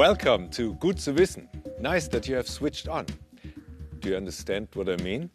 Welcome 0.00 0.48
to 0.52 0.72
Gut 0.76 0.98
zu 0.98 1.18
wissen. 1.18 1.46
Nice 1.78 2.08
that 2.08 2.26
you 2.26 2.34
have 2.34 2.48
switched 2.48 2.88
on. 2.88 3.04
Do 4.00 4.08
you 4.08 4.16
understand 4.16 4.74
what 4.74 4.88
I 4.88 4.96
mean? 5.02 5.28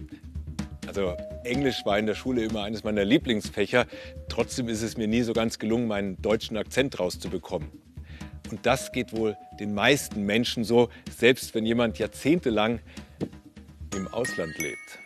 Also 0.87 1.15
Englisch 1.43 1.85
war 1.85 1.99
in 1.99 2.07
der 2.07 2.15
Schule 2.15 2.45
immer 2.45 2.63
eines 2.63 2.83
meiner 2.83 3.05
Lieblingsfächer. 3.05 3.85
Trotzdem 4.27 4.67
ist 4.67 4.81
es 4.81 4.97
mir 4.97 5.07
nie 5.07 5.21
so 5.21 5.33
ganz 5.33 5.59
gelungen, 5.59 5.87
meinen 5.87 6.19
deutschen 6.19 6.57
Akzent 6.57 6.99
rauszubekommen. 6.99 7.69
Und 8.49 8.65
das 8.65 8.91
geht 8.91 9.15
wohl 9.15 9.37
den 9.59 9.75
meisten 9.75 10.23
Menschen 10.23 10.63
so, 10.63 10.89
selbst 11.15 11.53
wenn 11.53 11.67
jemand 11.67 11.99
jahrzehntelang 11.99 12.79
im 13.95 14.07
Ausland 14.07 14.57
lebt. 14.57 14.97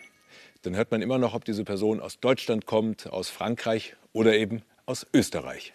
Dann 0.62 0.74
hört 0.74 0.90
man 0.90 1.02
immer 1.02 1.18
noch, 1.18 1.34
ob 1.34 1.44
diese 1.44 1.64
Person 1.64 2.00
aus 2.00 2.18
Deutschland 2.18 2.64
kommt, 2.64 3.12
aus 3.12 3.28
Frankreich 3.28 3.94
oder 4.14 4.34
eben 4.34 4.62
aus 4.86 5.06
Österreich. 5.12 5.74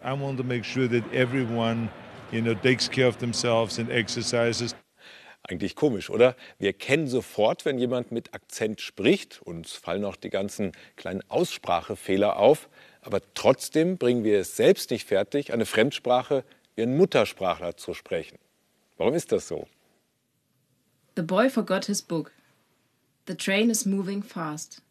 I 0.00 0.12
want 0.12 0.38
to 0.38 0.44
make 0.44 0.62
sure 0.62 0.88
that 0.88 1.02
everyone, 1.12 1.88
you 2.32 2.42
know, 2.42 2.54
takes 2.54 2.90
care 2.90 3.08
of 3.08 3.18
themselves 3.18 3.78
and 3.78 3.90
exercises. 3.90 4.74
Eigentlich 5.42 5.76
komisch, 5.76 6.10
oder? 6.10 6.36
Wir 6.58 6.72
kennen 6.72 7.06
sofort, 7.06 7.64
wenn 7.64 7.78
jemand 7.78 8.12
mit 8.12 8.34
Akzent 8.34 8.80
spricht. 8.80 9.40
Uns 9.42 9.72
fallen 9.72 10.04
auch 10.04 10.16
die 10.16 10.30
ganzen 10.30 10.72
kleinen 10.96 11.22
Aussprachefehler 11.28 12.36
auf. 12.36 12.68
Aber 13.00 13.20
trotzdem 13.34 13.96
bringen 13.96 14.24
wir 14.24 14.40
es 14.40 14.56
selbst 14.56 14.90
nicht 14.90 15.06
fertig, 15.06 15.52
eine 15.52 15.64
Fremdsprache 15.64 16.44
wie 16.74 16.82
ein 16.82 16.96
Muttersprachler 16.96 17.76
zu 17.76 17.94
sprechen. 17.94 18.38
Warum 18.98 19.14
ist 19.14 19.32
das 19.32 19.48
so? 19.48 19.66
The 21.16 21.22
boy 21.22 21.48
forgot 21.48 21.86
his 21.86 22.02
book. 22.02 22.32
The 23.26 23.34
train 23.34 23.70
is 23.70 23.86
moving 23.86 24.22
fast. 24.22 24.82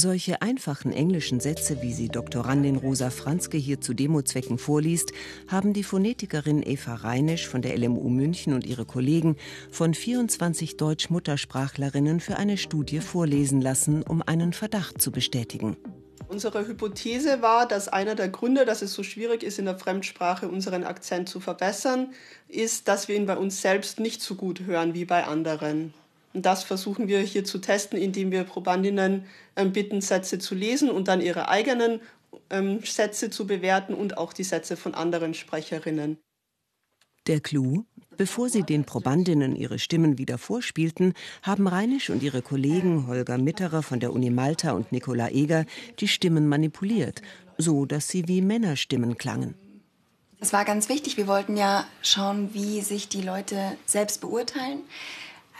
Solche 0.00 0.40
einfachen 0.40 0.94
englischen 0.94 1.40
Sätze, 1.40 1.82
wie 1.82 1.92
sie 1.92 2.08
Doktorandin 2.08 2.76
Rosa 2.76 3.10
Franzke 3.10 3.58
hier 3.58 3.82
zu 3.82 3.92
Demozwecken 3.92 4.56
vorliest, 4.56 5.12
haben 5.46 5.74
die 5.74 5.82
Phonetikerin 5.82 6.62
Eva 6.62 6.94
Reinisch 6.94 7.46
von 7.46 7.60
der 7.60 7.76
LMU 7.76 8.08
München 8.08 8.54
und 8.54 8.66
ihre 8.66 8.86
Kollegen 8.86 9.36
von 9.70 9.92
24 9.92 10.78
Deutsch-Muttersprachlerinnen 10.78 12.20
für 12.20 12.36
eine 12.36 12.56
Studie 12.56 13.00
vorlesen 13.00 13.60
lassen, 13.60 14.02
um 14.02 14.22
einen 14.22 14.54
Verdacht 14.54 15.02
zu 15.02 15.12
bestätigen. 15.12 15.76
Unsere 16.28 16.66
Hypothese 16.66 17.42
war, 17.42 17.68
dass 17.68 17.88
einer 17.88 18.14
der 18.14 18.30
Gründe, 18.30 18.64
dass 18.64 18.80
es 18.80 18.94
so 18.94 19.02
schwierig 19.02 19.42
ist, 19.42 19.58
in 19.58 19.66
der 19.66 19.78
Fremdsprache 19.78 20.48
unseren 20.48 20.84
Akzent 20.84 21.28
zu 21.28 21.40
verbessern, 21.40 22.14
ist, 22.48 22.88
dass 22.88 23.08
wir 23.08 23.16
ihn 23.16 23.26
bei 23.26 23.36
uns 23.36 23.60
selbst 23.60 24.00
nicht 24.00 24.22
so 24.22 24.34
gut 24.34 24.60
hören 24.60 24.94
wie 24.94 25.04
bei 25.04 25.24
anderen. 25.24 25.92
Und 26.32 26.46
das 26.46 26.62
versuchen 26.62 27.08
wir 27.08 27.20
hier 27.20 27.44
zu 27.44 27.58
testen, 27.58 27.98
indem 27.98 28.30
wir 28.30 28.44
Probandinnen 28.44 29.26
ähm, 29.56 29.72
bitten, 29.72 30.00
Sätze 30.00 30.38
zu 30.38 30.54
lesen 30.54 30.90
und 30.90 31.08
dann 31.08 31.20
ihre 31.20 31.48
eigenen 31.48 32.00
ähm, 32.50 32.80
Sätze 32.84 33.30
zu 33.30 33.46
bewerten 33.46 33.94
und 33.94 34.16
auch 34.16 34.32
die 34.32 34.44
Sätze 34.44 34.76
von 34.76 34.94
anderen 34.94 35.34
Sprecherinnen. 35.34 36.18
Der 37.26 37.40
Clou? 37.40 37.84
Bevor 38.16 38.48
sie 38.48 38.62
den 38.62 38.84
Probandinnen 38.84 39.56
ihre 39.56 39.78
Stimmen 39.78 40.18
wieder 40.18 40.36
vorspielten, 40.36 41.14
haben 41.42 41.66
Reinisch 41.66 42.10
und 42.10 42.22
ihre 42.22 42.42
Kollegen 42.42 43.06
Holger 43.06 43.38
Mitterer 43.38 43.82
von 43.82 43.98
der 43.98 44.12
Uni 44.12 44.30
Malta 44.30 44.72
und 44.72 44.92
Nicola 44.92 45.30
Eger 45.30 45.64
die 46.00 46.08
Stimmen 46.08 46.46
manipuliert, 46.46 47.22
so 47.56 47.86
dass 47.86 48.08
sie 48.08 48.28
wie 48.28 48.42
Männerstimmen 48.42 49.16
klangen. 49.16 49.54
Das 50.38 50.52
war 50.52 50.64
ganz 50.64 50.88
wichtig. 50.88 51.16
Wir 51.16 51.26
wollten 51.26 51.56
ja 51.56 51.86
schauen, 52.02 52.52
wie 52.52 52.80
sich 52.80 53.08
die 53.08 53.22
Leute 53.22 53.76
selbst 53.86 54.20
beurteilen. 54.20 54.80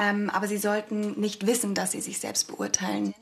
Ähm, 0.00 0.30
aber 0.30 0.48
sie 0.48 0.56
sollten 0.58 1.20
nicht 1.20 1.46
wissen, 1.46 1.74
dass 1.74 1.92
sie 1.92 2.00
sich 2.00 2.18
selbst 2.18 2.48
beurteilen. 2.48 3.14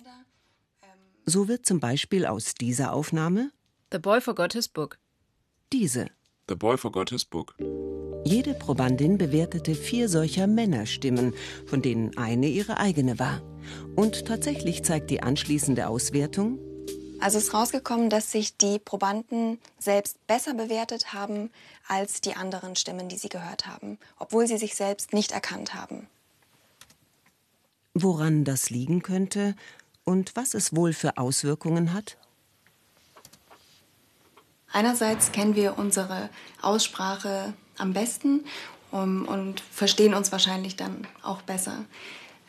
So 1.27 1.49
wird 1.49 1.67
zum 1.67 1.81
Beispiel 1.81 2.25
aus 2.25 2.55
dieser 2.55 2.93
Aufnahme 2.93 3.51
The 3.93 3.99
boy 3.99 4.21
forgot 4.21 4.53
his 4.53 4.69
book. 4.69 4.99
diese. 5.73 6.07
The 6.49 6.55
boy 6.55 6.79
forgot 6.79 7.11
his 7.11 7.25
book. 7.25 7.55
Jede 8.25 8.55
Probandin 8.55 9.19
bewertete 9.19 9.75
vier 9.75 10.09
solcher 10.09 10.47
Männerstimmen, 10.47 11.35
von 11.67 11.83
denen 11.83 12.17
eine 12.17 12.49
ihre 12.49 12.79
eigene 12.79 13.19
war. 13.19 13.43
Und 13.97 14.25
tatsächlich 14.27 14.83
zeigt 14.85 15.11
die 15.11 15.23
anschließende 15.23 15.89
Auswertung, 15.89 16.59
Also 17.21 17.39
ist 17.39 17.53
rausgekommen, 17.53 18.11
dass 18.11 18.31
sich 18.33 18.57
die 18.57 18.79
Probanden 18.79 19.59
selbst 19.79 20.25
besser 20.27 20.55
bewertet 20.55 21.13
haben 21.13 21.51
als 21.87 22.21
die 22.21 22.35
anderen 22.35 22.77
Stimmen, 22.77 23.09
die 23.09 23.17
sie 23.17 23.29
gehört 23.29 23.67
haben, 23.67 23.99
obwohl 24.19 24.47
sie 24.47 24.59
sich 24.59 24.75
selbst 24.75 25.13
nicht 25.13 25.33
erkannt 25.33 25.75
haben. 25.75 26.07
Woran 28.03 28.45
das 28.45 28.71
liegen 28.71 29.03
könnte 29.03 29.55
und 30.05 30.37
was 30.37 30.55
es 30.55 30.75
wohl 30.75 30.93
für 30.93 31.19
Auswirkungen 31.19 31.93
hat. 31.93 32.17
Einerseits 34.73 35.33
kennen 35.33 35.55
wir 35.55 35.79
unsere 35.79 36.29
Aussprache 36.61 37.55
am 37.79 37.93
besten 37.93 38.45
um, 38.91 39.27
und 39.27 39.61
verstehen 39.61 40.15
uns 40.15 40.33
wahrscheinlich 40.33 40.77
dann 40.77 41.07
auch 41.23 41.43
besser. 41.43 41.85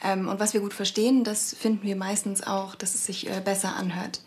Ähm, 0.04 0.28
und 0.28 0.40
was 0.40 0.54
wir 0.54 0.62
gut 0.62 0.74
verstehen, 0.74 1.24
das 1.24 1.54
finden 1.54 1.84
wir 1.84 1.96
meistens 1.96 2.46
auch, 2.46 2.76
dass 2.76 2.96
es 2.96 3.06
sich 3.06 3.30
äh, 3.30 3.42
besser 3.44 3.76
anhört. 3.76 4.22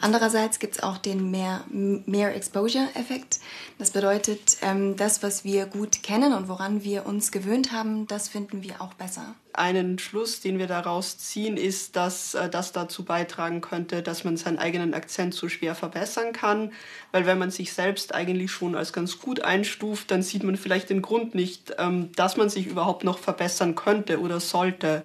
Andererseits 0.00 0.58
gibt 0.58 0.76
es 0.76 0.82
auch 0.82 0.98
den 0.98 1.30
mehr, 1.30 1.62
mehr 1.68 2.34
Exposure-Effekt. 2.34 3.40
Das 3.78 3.90
bedeutet, 3.90 4.56
ähm, 4.62 4.96
das, 4.96 5.22
was 5.22 5.44
wir 5.44 5.66
gut 5.66 6.02
kennen 6.02 6.32
und 6.32 6.48
woran 6.48 6.82
wir 6.82 7.06
uns 7.06 7.30
gewöhnt 7.30 7.72
haben, 7.72 8.06
das 8.06 8.28
finden 8.28 8.62
wir 8.62 8.80
auch 8.80 8.94
besser. 8.94 9.34
Einen 9.54 9.98
Schluss, 9.98 10.40
den 10.40 10.58
wir 10.58 10.66
daraus 10.66 11.18
ziehen, 11.18 11.56
ist, 11.56 11.94
dass 11.96 12.34
äh, 12.34 12.48
das 12.48 12.72
dazu 12.72 13.04
beitragen 13.04 13.60
könnte, 13.60 14.02
dass 14.02 14.24
man 14.24 14.36
seinen 14.36 14.58
eigenen 14.58 14.94
Akzent 14.94 15.34
so 15.34 15.48
schwer 15.48 15.74
verbessern 15.74 16.32
kann. 16.32 16.72
Weil 17.12 17.26
wenn 17.26 17.38
man 17.38 17.50
sich 17.50 17.72
selbst 17.72 18.14
eigentlich 18.14 18.50
schon 18.50 18.74
als 18.74 18.92
ganz 18.92 19.18
gut 19.18 19.40
einstuft, 19.42 20.10
dann 20.10 20.22
sieht 20.22 20.42
man 20.42 20.56
vielleicht 20.56 20.90
den 20.90 21.02
Grund 21.02 21.34
nicht, 21.34 21.74
ähm, 21.78 22.10
dass 22.16 22.36
man 22.36 22.48
sich 22.48 22.66
überhaupt 22.66 23.04
noch 23.04 23.18
verbessern 23.18 23.74
könnte 23.74 24.20
oder 24.20 24.40
sollte. 24.40 25.04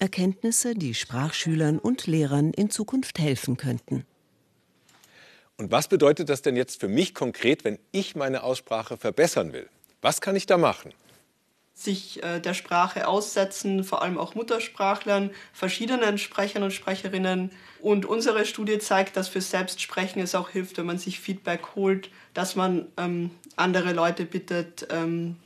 Erkenntnisse, 0.00 0.74
die 0.74 0.94
Sprachschülern 0.94 1.78
und 1.78 2.06
Lehrern 2.06 2.52
in 2.52 2.70
Zukunft 2.70 3.18
helfen 3.18 3.56
könnten. 3.56 4.06
Und 5.58 5.70
was 5.70 5.88
bedeutet 5.88 6.30
das 6.30 6.40
denn 6.40 6.56
jetzt 6.56 6.80
für 6.80 6.88
mich 6.88 7.14
konkret, 7.14 7.64
wenn 7.64 7.78
ich 7.92 8.16
meine 8.16 8.42
Aussprache 8.42 8.96
verbessern 8.96 9.52
will? 9.52 9.68
Was 10.00 10.22
kann 10.22 10.34
ich 10.34 10.46
da 10.46 10.56
machen? 10.56 10.94
Sich 11.74 12.22
äh, 12.22 12.40
der 12.40 12.54
Sprache 12.54 13.06
aussetzen, 13.06 13.84
vor 13.84 14.00
allem 14.00 14.16
auch 14.16 14.34
Muttersprachlern, 14.34 15.30
verschiedenen 15.52 16.16
Sprechern 16.16 16.62
und 16.62 16.72
Sprecherinnen. 16.72 17.52
Und 17.80 18.06
unsere 18.06 18.46
Studie 18.46 18.78
zeigt, 18.78 19.18
dass 19.18 19.28
für 19.28 19.42
Selbstsprechen 19.42 20.22
es 20.22 20.34
auch 20.34 20.48
hilft, 20.48 20.78
wenn 20.78 20.86
man 20.86 20.98
sich 20.98 21.20
Feedback 21.20 21.74
holt, 21.74 22.10
dass 22.32 22.56
man 22.56 22.86
ähm, 22.96 23.30
andere 23.56 23.92
Leute 23.92 24.24
bittet, 24.24 24.88
ähm, 24.90 25.36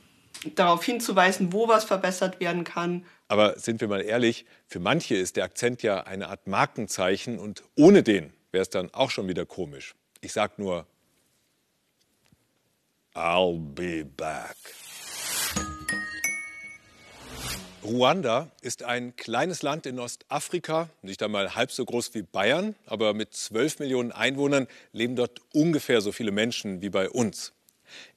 darauf 0.55 0.83
hinzuweisen, 0.83 1.53
wo 1.53 1.67
was 1.67 1.83
verbessert 1.83 2.39
werden 2.39 2.63
kann. 2.63 3.05
Aber 3.27 3.57
sind 3.59 3.81
wir 3.81 3.87
mal 3.87 4.01
ehrlich, 4.01 4.45
für 4.67 4.79
manche 4.79 5.15
ist 5.15 5.35
der 5.35 5.45
Akzent 5.45 5.81
ja 5.81 6.03
eine 6.03 6.29
Art 6.29 6.47
Markenzeichen 6.47 7.39
und 7.39 7.63
ohne 7.75 8.03
den 8.03 8.33
wäre 8.51 8.61
es 8.61 8.69
dann 8.69 8.93
auch 8.93 9.09
schon 9.09 9.27
wieder 9.27 9.45
komisch. 9.45 9.95
Ich 10.21 10.33
sag 10.33 10.59
nur, 10.59 10.85
I'll 13.13 13.59
be 13.73 14.05
back. 14.05 14.55
Ruanda 17.85 18.49
ist 18.61 18.81
ein 18.81 19.15
kleines 19.15 19.61
Land 19.61 19.85
in 19.85 19.99
Ostafrika, 19.99 20.89
nicht 21.03 21.21
einmal 21.21 21.53
halb 21.55 21.71
so 21.71 21.85
groß 21.85 22.15
wie 22.15 22.23
Bayern, 22.23 22.75
aber 22.87 23.13
mit 23.13 23.33
12 23.33 23.79
Millionen 23.79 24.11
Einwohnern 24.11 24.67
leben 24.91 25.15
dort 25.15 25.41
ungefähr 25.53 26.01
so 26.01 26.11
viele 26.11 26.31
Menschen 26.31 26.81
wie 26.81 26.89
bei 26.89 27.09
uns. 27.09 27.53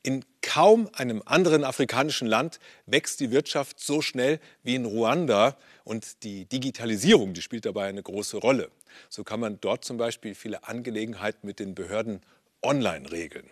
In 0.03 0.25
kaum 0.43 0.89
einem 0.95 1.23
anderen 1.25 1.65
afrikanischen 1.65 2.27
Land 2.27 2.61
wächst 2.87 3.21
die 3.21 3.31
Wirtschaft 3.31 3.81
so 3.81 4.01
schnell 4.01 4.41
wie 4.63 4.75
in 4.75 4.85
Ruanda 4.85 5.57
und 5.85 6.23
die 6.25 6.45
Digitalisierung, 6.47 7.35
die 7.35 7.43
spielt 7.43 7.67
dabei 7.67 7.89
eine 7.89 8.03
große 8.03 8.39
Rolle. 8.39 8.71
So 9.09 9.25
kann 9.25 9.41
man 9.41 9.61
dort 9.61 9.85
zum 9.85 9.97
Beispiel 9.97 10.35
viele 10.35 10.67
Angelegenheiten 10.67 11.47
mit 11.47 11.59
den 11.59 11.75
Behörden 11.75 12.21
online 12.63 13.11
regeln. 13.11 13.49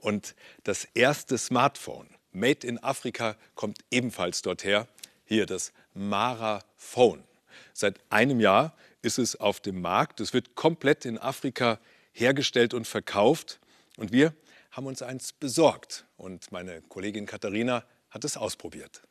Und 0.00 0.34
das 0.64 0.86
erste 0.94 1.38
Smartphone, 1.38 2.08
Made 2.32 2.66
in 2.66 2.82
Afrika, 2.82 3.36
kommt 3.54 3.78
ebenfalls 3.90 4.42
dorthin. 4.42 4.84
Hier 5.24 5.46
das 5.46 5.72
Mara 5.94 6.62
Phone. 6.76 7.24
Seit 7.72 7.98
einem 8.10 8.40
Jahr 8.40 8.74
ist 9.02 9.18
es 9.18 9.40
auf 9.40 9.60
dem 9.60 9.80
Markt. 9.80 10.20
Es 10.20 10.32
wird 10.32 10.54
komplett 10.54 11.04
in 11.04 11.18
Afrika 11.18 11.78
hergestellt 12.12 12.74
und 12.74 12.86
verkauft. 12.86 13.58
Und 13.96 14.12
wir 14.12 14.34
haben 14.76 14.86
uns 14.86 15.02
eins 15.02 15.32
besorgt. 15.32 16.04
Und 16.16 16.52
meine 16.52 16.82
Kollegin 16.82 17.24
Katharina 17.24 17.82
hat 18.10 18.24
es 18.24 18.36
ausprobiert. 18.36 19.02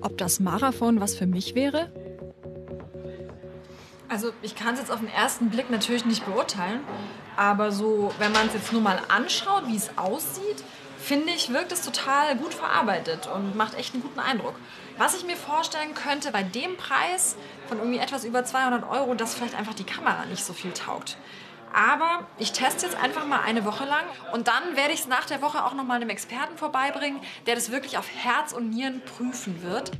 Ob 0.00 0.16
das 0.16 0.38
Marathon 0.38 1.00
was 1.00 1.16
für 1.16 1.26
mich 1.26 1.54
wäre? 1.56 1.92
Also 4.08 4.32
ich 4.40 4.54
kann 4.54 4.74
es 4.74 4.80
jetzt 4.80 4.90
auf 4.90 5.00
den 5.00 5.08
ersten 5.08 5.50
Blick 5.50 5.68
natürlich 5.68 6.04
nicht 6.06 6.24
beurteilen, 6.24 6.80
aber 7.36 7.72
so, 7.72 8.12
wenn 8.18 8.32
man 8.32 8.46
es 8.46 8.54
jetzt 8.54 8.72
nur 8.72 8.80
mal 8.80 9.00
anschaut, 9.08 9.66
wie 9.66 9.76
es 9.76 9.90
aussieht, 9.98 10.64
finde 10.98 11.30
ich, 11.30 11.52
wirkt 11.52 11.72
es 11.72 11.82
total 11.82 12.36
gut 12.36 12.54
verarbeitet 12.54 13.26
und 13.26 13.54
macht 13.54 13.74
echt 13.74 13.94
einen 13.94 14.02
guten 14.02 14.20
Eindruck. 14.20 14.54
Was 14.96 15.14
ich 15.14 15.24
mir 15.24 15.36
vorstellen 15.36 15.94
könnte, 15.94 16.32
bei 16.32 16.42
dem 16.42 16.76
Preis 16.76 17.36
von 17.68 17.78
irgendwie 17.78 17.98
etwas 17.98 18.24
über 18.24 18.44
200 18.44 18.88
Euro, 18.88 19.14
dass 19.14 19.34
vielleicht 19.34 19.54
einfach 19.54 19.74
die 19.74 19.84
Kamera 19.84 20.24
nicht 20.26 20.44
so 20.44 20.52
viel 20.52 20.72
taugt. 20.72 21.18
Aber 21.72 22.26
ich 22.38 22.52
teste 22.52 22.86
jetzt 22.86 22.96
einfach 23.02 23.26
mal 23.26 23.40
eine 23.40 23.64
Woche 23.64 23.84
lang 23.84 24.04
und 24.32 24.48
dann 24.48 24.76
werde 24.76 24.92
ich 24.92 25.00
es 25.00 25.08
nach 25.08 25.26
der 25.26 25.42
Woche 25.42 25.64
auch 25.64 25.74
noch 25.74 25.84
mal 25.84 25.94
einem 25.94 26.10
Experten 26.10 26.56
vorbeibringen, 26.56 27.20
der 27.46 27.54
das 27.54 27.70
wirklich 27.70 27.98
auf 27.98 28.08
Herz 28.08 28.52
und 28.52 28.70
Nieren 28.70 29.02
prüfen 29.16 29.62
wird. 29.62 29.92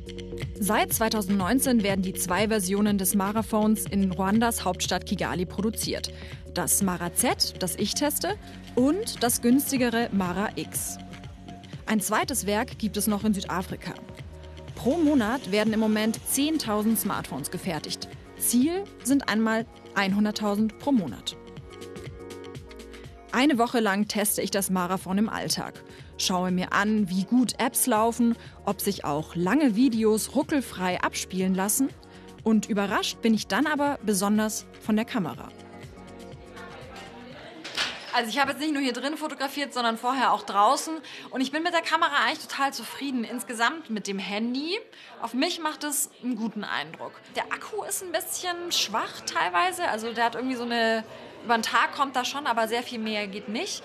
Seit 0.59 0.93
2019 0.93 1.83
werden 1.83 2.03
die 2.03 2.15
zwei 2.15 2.49
Versionen 2.49 2.99
des 2.99 3.15
Maraphones 3.15 3.85
in 3.87 4.13
Ruandas 4.13 4.65
Hauptstadt 4.65 5.07
Kigali 5.07 5.47
produziert. 5.47 6.13
Das 6.55 6.83
Mara 6.83 7.15
Z, 7.15 7.63
das 7.63 7.77
ich 7.77 7.95
teste, 7.95 8.37
und 8.75 9.23
das 9.23 9.43
günstigere 9.43 10.09
Mara 10.13 10.49
X. 10.57 10.99
Ein 11.87 12.01
zweites 12.01 12.47
Werk 12.47 12.79
gibt 12.79 12.97
es 12.97 13.07
noch 13.07 13.25
in 13.25 13.35
Südafrika. 13.35 13.95
Pro 14.75 14.97
Monat 14.97 15.51
werden 15.51 15.73
im 15.73 15.81
Moment 15.81 16.21
10.000 16.33 16.97
Smartphones 16.97 17.51
gefertigt. 17.51 18.09
Ziel 18.39 18.85
sind 19.03 19.29
einmal 19.29 19.67
100.000 19.97 20.79
pro 20.79 20.93
Monat. 20.93 21.37
Eine 23.31 23.59
Woche 23.59 23.81
lang 23.81 24.09
teste 24.09 24.41
ich 24.41 24.51
das 24.51 24.71
Marathon 24.71 25.19
im 25.19 25.29
Alltag. 25.29 25.75
Schaue 26.17 26.51
mir 26.51 26.73
an, 26.73 27.11
wie 27.11 27.25
gut 27.25 27.61
Apps 27.61 27.87
laufen, 27.87 28.37
ob 28.65 28.81
sich 28.81 29.05
auch 29.05 29.37
lange 29.37 29.77
Videos 29.77 30.35
ruckelfrei 30.35 31.01
abspielen 31.03 31.55
lassen. 31.55 31.91
Und 32.43 32.71
überrascht 32.71 33.21
bin 33.21 33.35
ich 33.35 33.47
dann 33.47 33.67
aber 33.67 33.99
besonders 34.03 34.67
von 34.81 34.97
der 34.97 35.05
Kamera. 35.05 35.51
Also 38.15 38.31
ich 38.31 38.41
habe 38.41 38.53
jetzt 38.53 38.61
nicht 38.61 38.73
nur 38.73 38.83
hier 38.83 38.95
drin 38.95 39.19
fotografiert, 39.19 39.75
sondern 39.75 39.99
vorher 39.99 40.33
auch 40.33 40.43
draußen. 40.43 40.95
Und 41.31 41.43
ich 41.43 41.53
bin 41.53 41.63
mit 41.63 41.75
der 41.75 41.83
Kamera 41.83 42.25
eigentlich 42.27 42.49
total 42.49 42.73
zufrieden. 42.73 43.25
Insgesamt 43.25 43.91
mit 43.91 44.07
dem 44.07 44.19
Handy. 44.19 44.79
Auf 45.21 45.35
mich 45.35 45.61
macht 45.61 45.85
es 45.85 46.11
einen 46.25 46.35
guten 46.35 46.65
Eindruck. 46.65 47.13
Der 47.37 47.45
Akku 47.53 47.85
ist 47.85 48.03
ein 48.03 48.11
bisschen 48.11 48.73
schwach 48.73 49.21
teilweise. 49.27 49.87
Also 49.87 50.13
der 50.15 50.25
hat 50.25 50.35
irgendwie 50.35 50.57
so 50.57 50.65
eine... 50.65 51.05
Über 51.45 51.57
den 51.57 51.63
Tag 51.63 51.95
kommt 51.95 52.17
da 52.17 52.25
schon, 52.25 52.47
aber 52.47 52.69
sehr 52.69 52.83
viel 52.83 52.99
mehr 52.99 53.27
geht 53.27 53.49
nicht. 53.49 53.83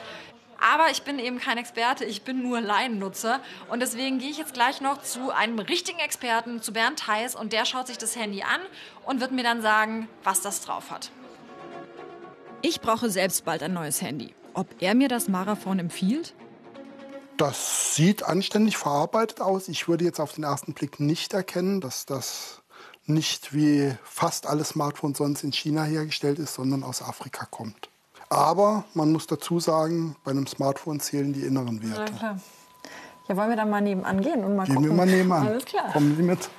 Aber 0.59 0.89
ich 0.91 1.03
bin 1.03 1.19
eben 1.19 1.39
kein 1.39 1.57
Experte, 1.57 2.05
ich 2.05 2.23
bin 2.23 2.41
nur 2.41 2.61
Laiennutzer. 2.61 3.41
Und 3.69 3.81
deswegen 3.81 4.19
gehe 4.19 4.29
ich 4.29 4.37
jetzt 4.37 4.53
gleich 4.53 4.79
noch 4.79 5.01
zu 5.01 5.31
einem 5.31 5.59
richtigen 5.59 5.99
Experten, 5.99 6.61
zu 6.61 6.71
Bernd 6.71 6.99
Theis. 6.99 7.35
Und 7.35 7.51
der 7.51 7.65
schaut 7.65 7.87
sich 7.87 7.97
das 7.97 8.15
Handy 8.15 8.43
an 8.43 8.61
und 9.05 9.19
wird 9.19 9.31
mir 9.31 9.43
dann 9.43 9.61
sagen, 9.61 10.07
was 10.23 10.41
das 10.41 10.61
drauf 10.61 10.89
hat. 10.89 11.11
Ich 12.61 12.79
brauche 12.79 13.09
selbst 13.09 13.43
bald 13.43 13.61
ein 13.61 13.73
neues 13.73 14.01
Handy. 14.01 14.33
Ob 14.53 14.67
er 14.79 14.95
mir 14.95 15.09
das 15.09 15.27
Marathon 15.27 15.79
empfiehlt? 15.79 16.33
Das 17.35 17.95
sieht 17.95 18.23
anständig 18.23 18.77
verarbeitet 18.77 19.41
aus. 19.41 19.67
Ich 19.67 19.89
würde 19.89 20.05
jetzt 20.05 20.21
auf 20.21 20.33
den 20.33 20.45
ersten 20.45 20.73
Blick 20.73 20.99
nicht 20.99 21.33
erkennen, 21.33 21.81
dass 21.81 22.05
das 22.05 22.62
nicht 23.05 23.53
wie 23.53 23.93
fast 24.03 24.47
alle 24.47 24.63
Smartphones 24.63 25.17
sonst 25.17 25.43
in 25.43 25.51
China 25.51 25.83
hergestellt 25.83 26.39
ist, 26.39 26.53
sondern 26.53 26.83
aus 26.83 27.01
Afrika 27.01 27.45
kommt. 27.49 27.89
Aber 28.29 28.85
man 28.93 29.11
muss 29.11 29.27
dazu 29.27 29.59
sagen, 29.59 30.15
bei 30.23 30.31
einem 30.31 30.47
Smartphone 30.47 30.99
zählen 30.99 31.33
die 31.33 31.41
inneren 31.41 31.81
Werte. 31.83 32.13
Ja. 32.21 32.37
Ja, 33.29 33.37
wollen 33.37 33.49
wir 33.49 33.55
dann 33.55 33.69
mal 33.69 33.79
nebenan 33.81 34.19
gehen 34.21 34.43
und 34.43 34.55
mal 34.55 34.65
Gehen 34.65 34.75
gucken? 34.75 34.89
wir 34.89 34.95
mal 34.97 35.05
nebenan. 35.05 35.47
Alles 35.47 35.63
klar. 35.65 35.91
Kommen 35.93 36.15
Sie 36.17 36.23
mit. 36.23 36.49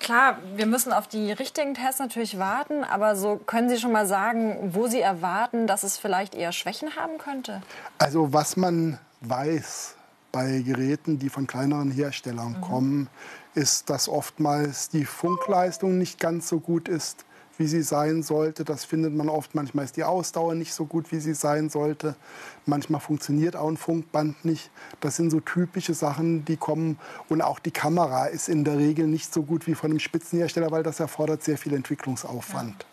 Klar, 0.00 0.38
wir 0.56 0.66
müssen 0.66 0.92
auf 0.92 1.06
die 1.06 1.30
richtigen 1.30 1.74
Tests 1.74 2.00
natürlich 2.00 2.38
warten, 2.38 2.82
aber 2.84 3.14
so 3.14 3.36
können 3.36 3.68
Sie 3.68 3.76
schon 3.78 3.92
mal 3.92 4.06
sagen, 4.06 4.70
wo 4.74 4.88
Sie 4.88 5.00
erwarten, 5.00 5.66
dass 5.66 5.82
es 5.82 5.98
vielleicht 5.98 6.34
eher 6.34 6.52
Schwächen 6.52 6.96
haben 6.96 7.18
könnte? 7.18 7.62
Also 7.98 8.32
was 8.32 8.56
man 8.56 8.98
weiß 9.20 9.94
bei 10.32 10.62
Geräten, 10.62 11.18
die 11.18 11.28
von 11.28 11.46
kleineren 11.46 11.90
Herstellern 11.90 12.52
Mhm. 12.56 12.60
kommen, 12.62 13.08
ist, 13.54 13.90
dass 13.90 14.08
oftmals 14.08 14.88
die 14.88 15.04
Funkleistung 15.04 15.98
nicht 15.98 16.20
ganz 16.20 16.48
so 16.48 16.60
gut 16.60 16.88
ist, 16.88 17.24
wie 17.58 17.66
sie 17.66 17.82
sein 17.82 18.22
sollte. 18.22 18.64
Das 18.64 18.84
findet 18.84 19.14
man 19.14 19.28
oft. 19.28 19.54
Manchmal 19.54 19.84
ist 19.84 19.96
die 19.96 20.04
Ausdauer 20.04 20.54
nicht 20.54 20.72
so 20.72 20.86
gut, 20.86 21.12
wie 21.12 21.20
sie 21.20 21.34
sein 21.34 21.68
sollte. 21.68 22.16
Manchmal 22.64 23.00
funktioniert 23.00 23.54
auch 23.54 23.68
ein 23.68 23.76
Funkband 23.76 24.44
nicht. 24.44 24.70
Das 25.00 25.16
sind 25.16 25.30
so 25.30 25.40
typische 25.40 25.94
Sachen, 25.94 26.44
die 26.46 26.56
kommen. 26.56 26.98
Und 27.28 27.42
auch 27.42 27.58
die 27.58 27.70
Kamera 27.70 28.26
ist 28.26 28.48
in 28.48 28.64
der 28.64 28.78
Regel 28.78 29.06
nicht 29.06 29.32
so 29.32 29.42
gut 29.42 29.66
wie 29.66 29.74
von 29.74 29.90
einem 29.90 30.00
Spitzenhersteller, 30.00 30.70
weil 30.70 30.82
das 30.82 31.00
erfordert 31.00 31.42
sehr 31.42 31.58
viel 31.58 31.74
Entwicklungsaufwand. 31.74 32.86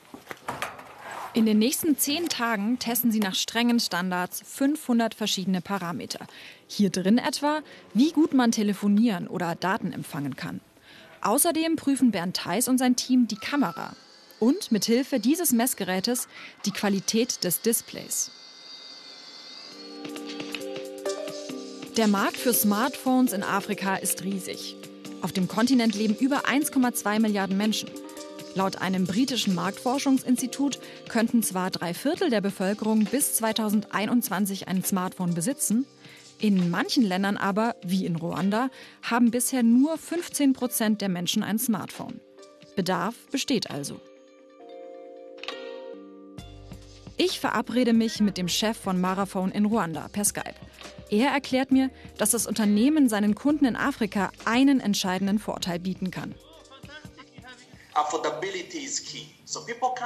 In 1.33 1.45
den 1.45 1.59
nächsten 1.59 1.97
zehn 1.97 2.29
Tagen 2.29 2.79
testen 2.79 3.11
sie 3.11 3.19
nach 3.19 3.35
strengen 3.35 3.79
Standards 3.79 4.41
500 4.45 5.13
verschiedene 5.13 5.61
Parameter. 5.61 6.25
Hier 6.67 6.89
drin 6.89 7.17
etwa, 7.17 7.61
wie 7.93 8.11
gut 8.11 8.33
man 8.33 8.51
telefonieren 8.51 9.27
oder 9.27 9.55
Daten 9.55 9.91
empfangen 9.91 10.35
kann. 10.35 10.61
Außerdem 11.21 11.75
prüfen 11.75 12.11
Bernd 12.11 12.37
Theis 12.37 12.67
und 12.67 12.77
sein 12.77 12.95
Team 12.95 13.27
die 13.27 13.35
Kamera 13.35 13.95
und 14.39 14.71
mit 14.71 14.85
Hilfe 14.85 15.19
dieses 15.19 15.51
Messgerätes 15.51 16.27
die 16.65 16.71
Qualität 16.71 17.43
des 17.43 17.61
Displays. 17.61 18.31
Der 21.97 22.07
Markt 22.07 22.37
für 22.37 22.53
Smartphones 22.53 23.33
in 23.33 23.41
Afrika 23.41 23.95
ist 23.95 24.23
riesig. 24.23 24.75
Auf 25.21 25.31
dem 25.31 25.47
Kontinent 25.47 25.95
leben 25.95 26.15
über 26.15 26.45
1,2 26.45 27.19
Milliarden 27.19 27.57
Menschen. 27.57 27.89
Laut 28.55 28.81
einem 28.81 29.05
britischen 29.05 29.53
Marktforschungsinstitut 29.53 30.79
könnten 31.09 31.43
zwar 31.43 31.69
drei 31.69 31.93
Viertel 31.93 32.29
der 32.29 32.41
Bevölkerung 32.41 33.05
bis 33.05 33.35
2021 33.35 34.67
ein 34.67 34.83
Smartphone 34.83 35.33
besitzen, 35.33 35.85
in 36.39 36.69
manchen 36.69 37.03
Ländern 37.03 37.37
aber, 37.37 37.75
wie 37.83 38.05
in 38.05 38.15
Ruanda, 38.15 38.69
haben 39.01 39.31
bisher 39.31 39.63
nur 39.63 39.97
15 39.97 40.53
Prozent 40.53 41.01
der 41.01 41.09
Menschen 41.09 41.43
ein 41.43 41.57
Smartphone. 41.57 42.19
Bedarf 42.75 43.15
besteht 43.31 43.71
also. 43.71 43.99
Ich 47.17 47.39
verabrede 47.39 47.93
mich 47.93 48.19
mit 48.19 48.37
dem 48.37 48.47
Chef 48.47 48.77
von 48.77 49.01
Marathon 49.01 49.51
in 49.51 49.65
Ruanda 49.65 50.07
per 50.09 50.23
Skype. 50.23 50.53
Er 51.09 51.31
erklärt 51.31 51.71
mir, 51.71 51.89
dass 52.19 52.31
das 52.31 52.45
Unternehmen 52.45 53.09
seinen 53.09 53.33
Kunden 53.33 53.65
in 53.65 53.75
Afrika 53.75 54.31
einen 54.45 54.79
entscheidenden 54.79 55.39
Vorteil 55.39 55.79
bieten 55.79 56.11
kann. 56.11 56.35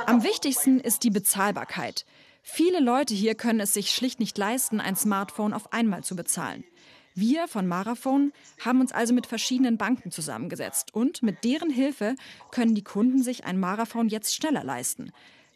Am 0.05 0.23
wichtigsten 0.23 0.79
ist 0.79 1.03
die 1.03 1.09
Bezahlbarkeit. 1.09 2.05
Viele 2.41 2.79
Leute 2.79 3.13
hier 3.13 3.35
können 3.35 3.59
es 3.59 3.73
sich 3.73 3.91
schlicht 3.91 4.19
nicht 4.19 4.37
leisten, 4.37 4.79
ein 4.79 4.95
Smartphone 4.95 5.53
auf 5.53 5.73
einmal 5.73 6.03
zu 6.03 6.15
bezahlen. 6.15 6.63
Wir 7.13 7.49
von 7.49 7.67
Marathon 7.67 8.31
haben 8.63 8.79
uns 8.79 8.93
also 8.93 9.13
mit 9.13 9.27
verschiedenen 9.27 9.77
Banken 9.77 10.11
zusammengesetzt 10.11 10.93
und 10.93 11.21
mit 11.21 11.43
deren 11.43 11.69
Hilfe 11.69 12.15
können 12.51 12.73
die 12.73 12.83
Kunden 12.83 13.21
sich 13.21 13.43
ein 13.43 13.59
Marathon 13.59 14.07
jetzt 14.07 14.33
schneller 14.33 14.63
leisten. 14.63 15.11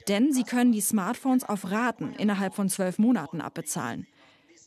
Denn 0.10 0.34
sie 0.34 0.44
können 0.44 0.74
die 0.74 0.82
Smartphones 0.82 1.46
auf 1.46 1.72
Raten 1.72 2.14
innerhalb 2.16 2.54
von 2.54 2.70
zwölf 2.70 3.00
Monaten 3.00 3.40
abbezahlen. 3.40 4.06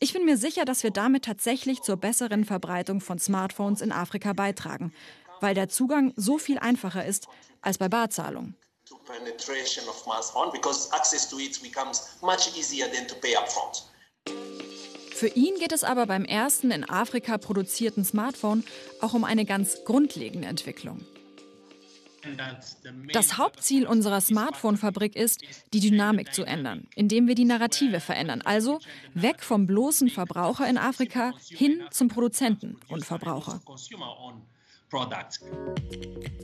Ich 0.00 0.12
bin 0.12 0.24
mir 0.24 0.38
sicher, 0.38 0.64
dass 0.64 0.82
wir 0.82 0.90
damit 0.90 1.24
tatsächlich 1.24 1.82
zur 1.82 1.96
besseren 1.96 2.44
Verbreitung 2.44 3.00
von 3.00 3.18
Smartphones 3.18 3.82
in 3.82 3.92
Afrika 3.92 4.32
beitragen, 4.32 4.92
weil 5.40 5.54
der 5.54 5.68
Zugang 5.68 6.12
so 6.16 6.38
viel 6.38 6.58
einfacher 6.58 7.04
ist 7.04 7.28
als 7.60 7.78
bei 7.78 7.88
Barzahlung. 7.88 8.54
Für 15.14 15.28
ihn 15.28 15.58
geht 15.58 15.72
es 15.72 15.82
aber 15.84 16.06
beim 16.06 16.24
ersten 16.24 16.70
in 16.70 16.88
Afrika 16.88 17.38
produzierten 17.38 18.04
Smartphone 18.04 18.64
auch 19.00 19.14
um 19.14 19.24
eine 19.24 19.44
ganz 19.44 19.84
grundlegende 19.84 20.46
Entwicklung. 20.46 21.04
Das 23.12 23.38
Hauptziel 23.38 23.86
unserer 23.86 24.20
Smartphone-Fabrik 24.20 25.16
ist, 25.16 25.40
die 25.72 25.80
Dynamik 25.80 26.34
zu 26.34 26.44
ändern, 26.44 26.86
indem 26.94 27.26
wir 27.26 27.34
die 27.34 27.44
Narrative 27.44 28.00
verändern. 28.00 28.42
Also 28.42 28.80
weg 29.14 29.42
vom 29.42 29.66
bloßen 29.66 30.10
Verbraucher 30.10 30.68
in 30.68 30.78
Afrika 30.78 31.32
hin 31.48 31.82
zum 31.90 32.08
Produzenten 32.08 32.78
und 32.88 33.04
Verbraucher. 33.04 33.60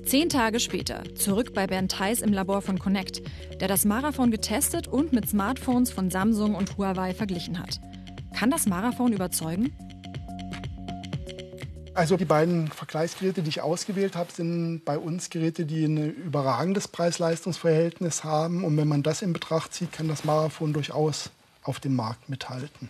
Zehn 0.04 0.28
Tage 0.28 0.60
später, 0.60 1.02
zurück 1.14 1.54
bei 1.54 1.66
Bernd 1.66 1.92
Theis 1.92 2.20
im 2.20 2.32
Labor 2.32 2.60
von 2.60 2.78
Connect, 2.78 3.22
der 3.60 3.68
das 3.68 3.84
Marathon 3.84 4.30
getestet 4.30 4.86
und 4.86 5.12
mit 5.12 5.28
Smartphones 5.28 5.90
von 5.90 6.10
Samsung 6.10 6.54
und 6.54 6.76
Huawei 6.76 7.14
verglichen 7.14 7.58
hat. 7.58 7.80
Kann 8.34 8.50
das 8.50 8.66
Marathon 8.66 9.12
überzeugen? 9.12 9.72
Also 11.94 12.16
die 12.16 12.24
beiden 12.24 12.68
Vergleichsgeräte, 12.68 13.42
die 13.42 13.50
ich 13.50 13.60
ausgewählt 13.60 14.16
habe, 14.16 14.30
sind 14.32 14.84
bei 14.84 14.98
uns 14.98 15.30
Geräte, 15.30 15.64
die 15.64 15.84
ein 15.84 15.96
überragendes 15.96 16.88
Preis-Leistungs-Verhältnis 16.88 18.24
haben. 18.24 18.64
Und 18.64 18.76
wenn 18.76 18.88
man 18.88 19.04
das 19.04 19.22
in 19.22 19.32
Betracht 19.32 19.72
zieht, 19.72 19.92
kann 19.92 20.08
das 20.08 20.24
Marathon 20.24 20.72
durchaus 20.72 21.30
auf 21.62 21.78
dem 21.78 21.94
Markt 21.94 22.28
mithalten. 22.28 22.88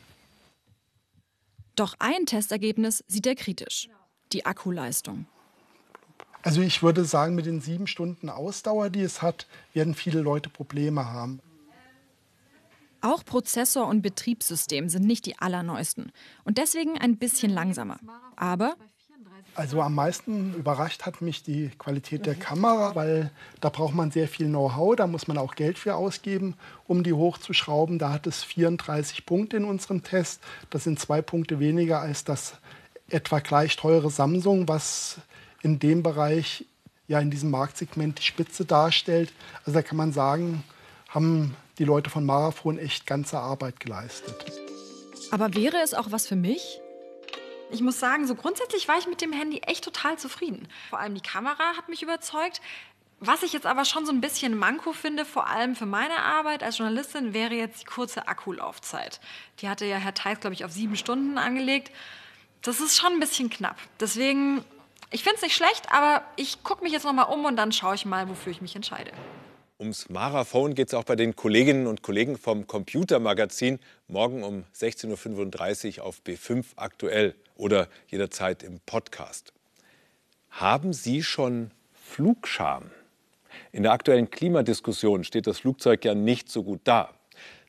Doch 1.76 1.94
ein 1.98 2.24
Testergebnis 2.24 3.04
sieht 3.06 3.26
er 3.26 3.34
kritisch. 3.34 3.88
Die 4.32 4.46
Akkuleistung. 4.46 5.26
Also 6.44 6.60
ich 6.60 6.82
würde 6.82 7.06
sagen, 7.06 7.34
mit 7.34 7.46
den 7.46 7.62
sieben 7.62 7.86
Stunden 7.86 8.28
Ausdauer, 8.28 8.90
die 8.90 9.00
es 9.00 9.22
hat, 9.22 9.46
werden 9.72 9.94
viele 9.94 10.20
Leute 10.20 10.50
Probleme 10.50 11.06
haben. 11.06 11.40
Auch 13.00 13.24
Prozessor 13.24 13.88
und 13.88 14.02
Betriebssystem 14.02 14.90
sind 14.90 15.06
nicht 15.06 15.24
die 15.24 15.38
allerneuesten 15.38 16.12
und 16.44 16.58
deswegen 16.58 16.98
ein 16.98 17.16
bisschen 17.16 17.50
langsamer. 17.50 17.98
Aber 18.36 18.76
Also 19.54 19.80
am 19.80 19.94
meisten 19.94 20.54
überrascht 20.54 21.06
hat 21.06 21.22
mich 21.22 21.42
die 21.42 21.70
Qualität 21.78 22.26
der 22.26 22.34
Kamera, 22.34 22.94
weil 22.94 23.30
da 23.60 23.70
braucht 23.70 23.94
man 23.94 24.10
sehr 24.10 24.28
viel 24.28 24.48
Know-how, 24.48 24.96
da 24.96 25.06
muss 25.06 25.28
man 25.28 25.38
auch 25.38 25.54
Geld 25.54 25.78
für 25.78 25.94
ausgeben, 25.94 26.56
um 26.86 27.04
die 27.04 27.12
hochzuschrauben. 27.14 27.98
Da 27.98 28.12
hat 28.12 28.26
es 28.26 28.44
34 28.44 29.24
Punkte 29.24 29.56
in 29.56 29.64
unserem 29.64 30.02
Test. 30.02 30.42
Das 30.68 30.84
sind 30.84 30.98
zwei 30.98 31.22
Punkte 31.22 31.58
weniger 31.58 32.00
als 32.00 32.24
das 32.24 32.58
etwa 33.08 33.38
gleich 33.40 33.76
teure 33.76 34.10
Samsung, 34.10 34.68
was 34.68 35.18
in 35.64 35.78
dem 35.78 36.02
Bereich, 36.02 36.64
ja 37.08 37.18
in 37.18 37.30
diesem 37.30 37.50
Marktsegment 37.50 38.18
die 38.18 38.22
Spitze 38.22 38.64
darstellt. 38.64 39.32
Also 39.60 39.72
da 39.72 39.82
kann 39.82 39.96
man 39.96 40.12
sagen, 40.12 40.62
haben 41.08 41.56
die 41.78 41.84
Leute 41.84 42.10
von 42.10 42.24
Marathon 42.24 42.78
echt 42.78 43.06
ganze 43.06 43.38
Arbeit 43.38 43.80
geleistet. 43.80 44.34
Aber 45.30 45.54
wäre 45.54 45.78
es 45.82 45.94
auch 45.94 46.12
was 46.12 46.26
für 46.26 46.36
mich? 46.36 46.80
Ich 47.70 47.80
muss 47.80 47.98
sagen, 47.98 48.26
so 48.26 48.34
grundsätzlich 48.34 48.86
war 48.88 48.98
ich 48.98 49.06
mit 49.06 49.20
dem 49.20 49.32
Handy 49.32 49.58
echt 49.66 49.82
total 49.82 50.18
zufrieden. 50.18 50.68
Vor 50.90 51.00
allem 51.00 51.14
die 51.14 51.20
Kamera 51.20 51.76
hat 51.76 51.88
mich 51.88 52.02
überzeugt. 52.02 52.60
Was 53.20 53.42
ich 53.42 53.52
jetzt 53.52 53.66
aber 53.66 53.84
schon 53.84 54.04
so 54.04 54.12
ein 54.12 54.20
bisschen 54.20 54.56
Manko 54.56 54.92
finde, 54.92 55.24
vor 55.24 55.48
allem 55.48 55.74
für 55.76 55.86
meine 55.86 56.18
Arbeit 56.18 56.62
als 56.62 56.78
Journalistin, 56.78 57.32
wäre 57.32 57.54
jetzt 57.54 57.80
die 57.80 57.86
kurze 57.86 58.28
Akkulaufzeit. 58.28 59.18
Die 59.60 59.68
hatte 59.68 59.86
ja 59.86 59.96
Herr 59.96 60.14
Theis, 60.14 60.40
glaube 60.40 60.54
ich, 60.54 60.64
auf 60.64 60.72
sieben 60.72 60.96
Stunden 60.96 61.38
angelegt. 61.38 61.90
Das 62.60 62.80
ist 62.80 62.96
schon 62.96 63.12
ein 63.12 63.20
bisschen 63.20 63.50
knapp. 63.50 63.76
Deswegen, 63.98 64.62
ich 65.14 65.22
finde 65.22 65.36
es 65.36 65.42
nicht 65.42 65.54
schlecht, 65.54 65.92
aber 65.92 66.24
ich 66.34 66.64
gucke 66.64 66.82
mich 66.82 66.92
jetzt 66.92 67.04
noch 67.04 67.12
mal 67.12 67.22
um 67.22 67.44
und 67.44 67.54
dann 67.54 67.70
schaue 67.70 67.94
ich 67.94 68.04
mal, 68.04 68.28
wofür 68.28 68.50
ich 68.50 68.60
mich 68.60 68.74
entscheide. 68.74 69.12
Ums 69.78 70.08
Maraphone 70.08 70.74
geht 70.74 70.88
es 70.88 70.94
auch 70.94 71.04
bei 71.04 71.14
den 71.14 71.36
Kolleginnen 71.36 71.86
und 71.86 72.02
Kollegen 72.02 72.36
vom 72.36 72.66
Computermagazin 72.66 73.78
morgen 74.08 74.42
um 74.42 74.64
16.35 74.76 75.98
Uhr 75.98 76.04
auf 76.04 76.20
B5 76.26 76.64
aktuell 76.74 77.36
oder 77.54 77.86
jederzeit 78.08 78.64
im 78.64 78.80
Podcast. 78.86 79.52
Haben 80.50 80.92
Sie 80.92 81.22
schon 81.22 81.70
Flugscham? 81.92 82.90
In 83.70 83.84
der 83.84 83.92
aktuellen 83.92 84.30
Klimadiskussion 84.30 85.22
steht 85.22 85.46
das 85.46 85.60
Flugzeug 85.60 86.04
ja 86.04 86.16
nicht 86.16 86.50
so 86.50 86.64
gut 86.64 86.80
da. 86.82 87.14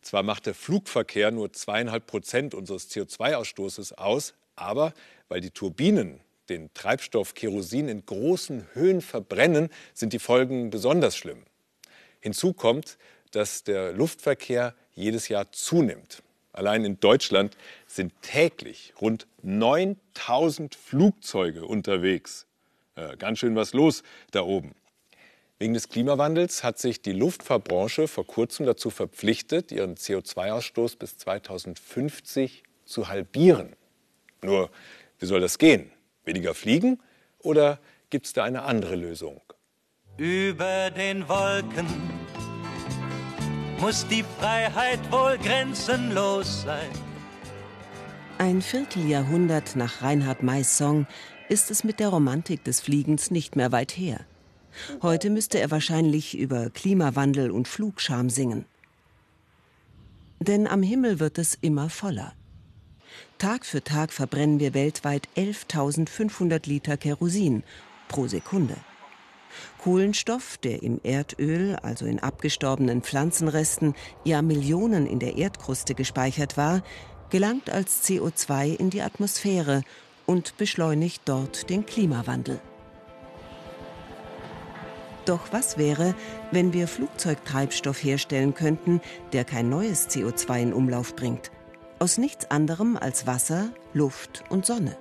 Zwar 0.01 0.23
macht 0.23 0.47
der 0.47 0.55
Flugverkehr 0.55 1.29
nur 1.29 1.53
zweieinhalb 1.53 2.07
Prozent 2.07 2.55
unseres 2.55 2.89
CO2-Ausstoßes 2.89 3.93
aus, 3.93 4.33
aber 4.55 4.93
weil 5.29 5.41
die 5.41 5.51
Turbinen 5.51 6.21
den 6.49 6.73
Treibstoff 6.73 7.33
Kerosin 7.33 7.87
in 7.87 8.05
großen 8.05 8.67
Höhen 8.73 9.01
verbrennen, 9.01 9.69
sind 9.93 10.13
die 10.13 10.19
Folgen 10.19 10.69
besonders 10.69 11.15
schlimm. 11.15 11.43
Hinzu 12.21 12.53
kommt, 12.53 12.97
dass 13.31 13.63
der 13.63 13.91
Luftverkehr 13.93 14.73
jedes 14.93 15.27
Jahr 15.27 15.51
zunimmt. 15.51 16.23
Allein 16.53 16.85
in 16.85 16.99
Deutschland 16.99 17.57
sind 17.85 18.13
täglich 18.21 18.93
rund 19.01 19.27
9000 19.43 20.73
Flugzeuge 20.73 21.65
unterwegs. 21.65 22.47
Äh, 22.95 23.17
ganz 23.17 23.39
schön 23.39 23.55
was 23.55 23.73
los 23.73 24.03
da 24.31 24.41
oben. 24.41 24.73
Wegen 25.59 25.73
des 25.73 25.89
Klimawandels 25.89 26.63
hat 26.63 26.79
sich 26.79 27.01
die 27.01 27.11
Luftfahrtbranche 27.11 28.07
vor 28.07 28.25
kurzem 28.25 28.65
dazu 28.65 28.89
verpflichtet, 28.89 29.71
ihren 29.71 29.95
CO2-Ausstoß 29.95 30.97
bis 30.97 31.17
2050 31.17 32.63
zu 32.85 33.07
halbieren. 33.07 33.75
Nur, 34.41 34.69
wie 35.19 35.25
soll 35.25 35.41
das 35.41 35.57
gehen? 35.57 35.91
Weniger 36.25 36.53
fliegen 36.53 37.00
oder 37.39 37.79
gibt 38.10 38.25
es 38.25 38.34
da 38.34 38.44
eine 38.44 38.63
andere 38.63 38.96
Lösung? 38.96 39.41
Über 40.17 40.91
den 40.91 41.27
Wolken 41.27 41.88
muss 43.79 44.08
die 44.08 44.24
Freiheit 44.39 45.00
wohl 45.12 45.38
grenzenlos 45.38 46.63
sein. 46.63 46.89
Ein 48.38 48.62
Vierteljahrhundert 48.62 49.75
nach 49.75 50.01
Reinhard 50.01 50.44
Mays 50.44 50.77
Song 50.77 51.08
ist 51.48 51.72
es 51.72 51.84
mit 51.84 52.00
der 52.00 52.10
Romantik 52.10 52.63
des 52.63 52.82
Fliegens 52.82 53.32
nicht 53.32 53.55
mehr 53.55 53.72
weit 53.72 53.91
her. 53.91 54.25
Heute 55.01 55.29
müsste 55.29 55.60
er 55.60 55.72
wahrscheinlich 55.72 56.38
über 56.38 56.70
Klimawandel 56.70 57.51
und 57.51 57.67
Flugscham 57.67 58.29
singen. 58.29 58.65
Denn 60.39 60.67
am 60.67 60.84
Himmel 60.84 61.20
wird 61.20 61.38
es 61.38 61.55
immer 61.55 61.89
voller. 61.89 62.34
Tag 63.45 63.63
für 63.63 63.83
Tag 63.83 64.11
verbrennen 64.11 64.59
wir 64.59 64.73
weltweit 64.73 65.29
11.500 65.37 66.67
Liter 66.67 66.97
Kerosin 66.97 67.61
pro 68.07 68.25
Sekunde. 68.25 68.75
Kohlenstoff, 69.77 70.57
der 70.57 70.81
im 70.81 70.99
Erdöl, 71.03 71.75
also 71.83 72.07
in 72.07 72.17
abgestorbenen 72.17 73.03
Pflanzenresten, 73.03 73.93
ja 74.23 74.41
Millionen 74.41 75.05
in 75.05 75.19
der 75.19 75.37
Erdkruste 75.37 75.93
gespeichert 75.93 76.57
war, 76.57 76.81
gelangt 77.29 77.69
als 77.69 78.03
CO2 78.03 78.79
in 78.79 78.89
die 78.89 79.03
Atmosphäre 79.03 79.83
und 80.25 80.57
beschleunigt 80.57 81.21
dort 81.25 81.69
den 81.69 81.85
Klimawandel. 81.85 82.59
Doch 85.25 85.51
was 85.51 85.77
wäre, 85.77 86.15
wenn 86.49 86.73
wir 86.73 86.87
Flugzeugtreibstoff 86.87 88.03
herstellen 88.03 88.55
könnten, 88.55 89.01
der 89.33 89.43
kein 89.43 89.69
neues 89.69 90.09
CO2 90.09 90.63
in 90.63 90.73
Umlauf 90.73 91.15
bringt? 91.15 91.51
Aus 91.97 92.17
nichts 92.17 92.51
anderem 92.51 92.97
als 92.97 93.25
Wasser, 93.25 93.69
Luft 93.93 94.43
und 94.49 94.65
Sonne. 94.65 94.97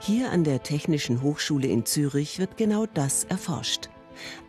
Hier 0.00 0.30
an 0.30 0.44
der 0.44 0.62
Technischen 0.62 1.22
Hochschule 1.22 1.68
in 1.68 1.86
Zürich 1.86 2.38
wird 2.38 2.56
genau 2.58 2.86
das 2.86 3.24
erforscht. 3.24 3.88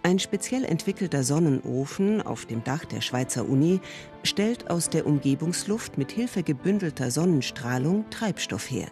Ein 0.01 0.19
speziell 0.19 0.65
entwickelter 0.65 1.23
Sonnenofen 1.23 2.21
auf 2.21 2.45
dem 2.45 2.61
Dach 2.63 2.83
der 2.83 2.99
Schweizer 2.99 3.47
Uni 3.47 3.79
stellt 4.23 4.69
aus 4.69 4.89
der 4.89 5.05
Umgebungsluft 5.05 5.97
mit 5.97 6.11
Hilfe 6.11 6.43
gebündelter 6.43 7.09
Sonnenstrahlung 7.09 8.09
Treibstoff 8.09 8.69
her. 8.69 8.87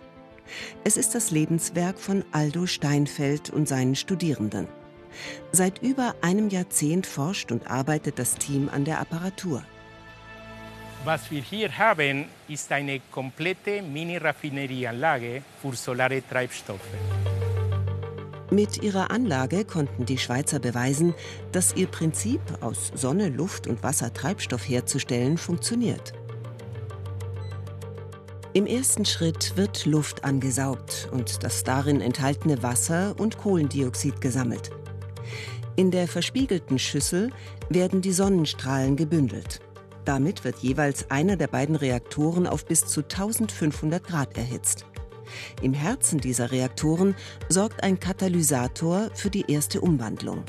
Es 0.86 0.96
ist 0.96 1.16
das 1.16 1.32
Lebenswerk 1.32 2.00
von 2.00 2.24
Aldo 2.32 2.66
Steinfeld 2.66 3.50
und 3.50 3.68
seinen 3.68 3.96
Studierenden. 3.96 4.68
Seit 5.52 5.82
über 5.82 6.16
einem 6.22 6.48
Jahrzehnt 6.48 7.06
forscht 7.06 7.52
und 7.52 7.70
arbeitet 7.70 8.20
das 8.20 8.36
Team 8.36 8.70
an 8.70 8.86
der 8.86 9.02
Apparatur. 9.02 9.64
Was 11.04 11.32
wir 11.32 11.42
hier 11.42 11.76
haben, 11.80 12.26
ist 12.48 12.72
eine 12.72 13.00
komplette 13.12 13.82
Mini-Raffinerieanlage 13.82 15.42
für 15.60 15.74
solare 15.74 16.22
Treibstoffe. 16.22 16.94
Mit 18.52 18.84
ihrer 18.84 19.10
Anlage 19.10 19.66
konnten 19.66 20.06
die 20.06 20.20
Schweizer 20.20 20.60
beweisen, 20.60 21.16
dass 21.54 21.76
ihr 21.76 21.88
Prinzip, 21.88 22.42
aus 22.60 22.92
Sonne, 22.94 23.30
Luft 23.30 23.66
und 23.66 23.82
Wasser 23.82 24.14
Treibstoff 24.14 24.70
herzustellen, 24.70 25.40
funktioniert. 25.40 26.14
Im 28.54 28.68
ersten 28.68 29.06
Schritt 29.06 29.58
wird 29.58 29.88
Luft 29.88 30.24
angesaugt 30.24 31.10
und 31.12 31.44
das 31.44 31.64
darin 31.64 32.02
enthaltene 32.02 32.62
Wasser 32.62 33.16
und 33.18 33.40
Kohlendioxid 33.40 34.22
gesammelt. 34.22 34.70
In 35.78 35.90
der 35.90 36.08
verspiegelten 36.08 36.78
Schüssel 36.78 37.32
werden 37.70 38.02
die 38.02 38.12
Sonnenstrahlen 38.12 38.98
gebündelt. 38.98 39.62
Damit 40.06 40.44
wird 40.44 40.60
jeweils 40.60 41.12
einer 41.12 41.36
der 41.36 41.48
beiden 41.48 41.76
Reaktoren 41.76 42.48
auf 42.48 42.66
bis 42.66 42.86
zu 42.86 43.02
1500 43.02 44.04
Grad 44.04 44.38
erhitzt. 44.38 44.86
Im 45.62 45.74
Herzen 45.74 46.20
dieser 46.20 46.52
Reaktoren 46.52 47.16
sorgt 47.50 47.84
ein 47.84 48.00
Katalysator 48.00 49.10
für 49.14 49.30
die 49.30 49.50
erste 49.50 49.82
Umwandlung. 49.82 50.44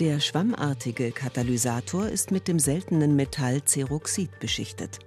Der 0.00 0.18
schwammartige 0.18 1.12
Katalysator 1.12 2.08
ist 2.08 2.32
mit 2.32 2.48
dem 2.48 2.58
seltenen 2.58 3.14
Metall 3.14 3.62
Ceroxid 3.64 4.40
beschichtet. 4.40 4.98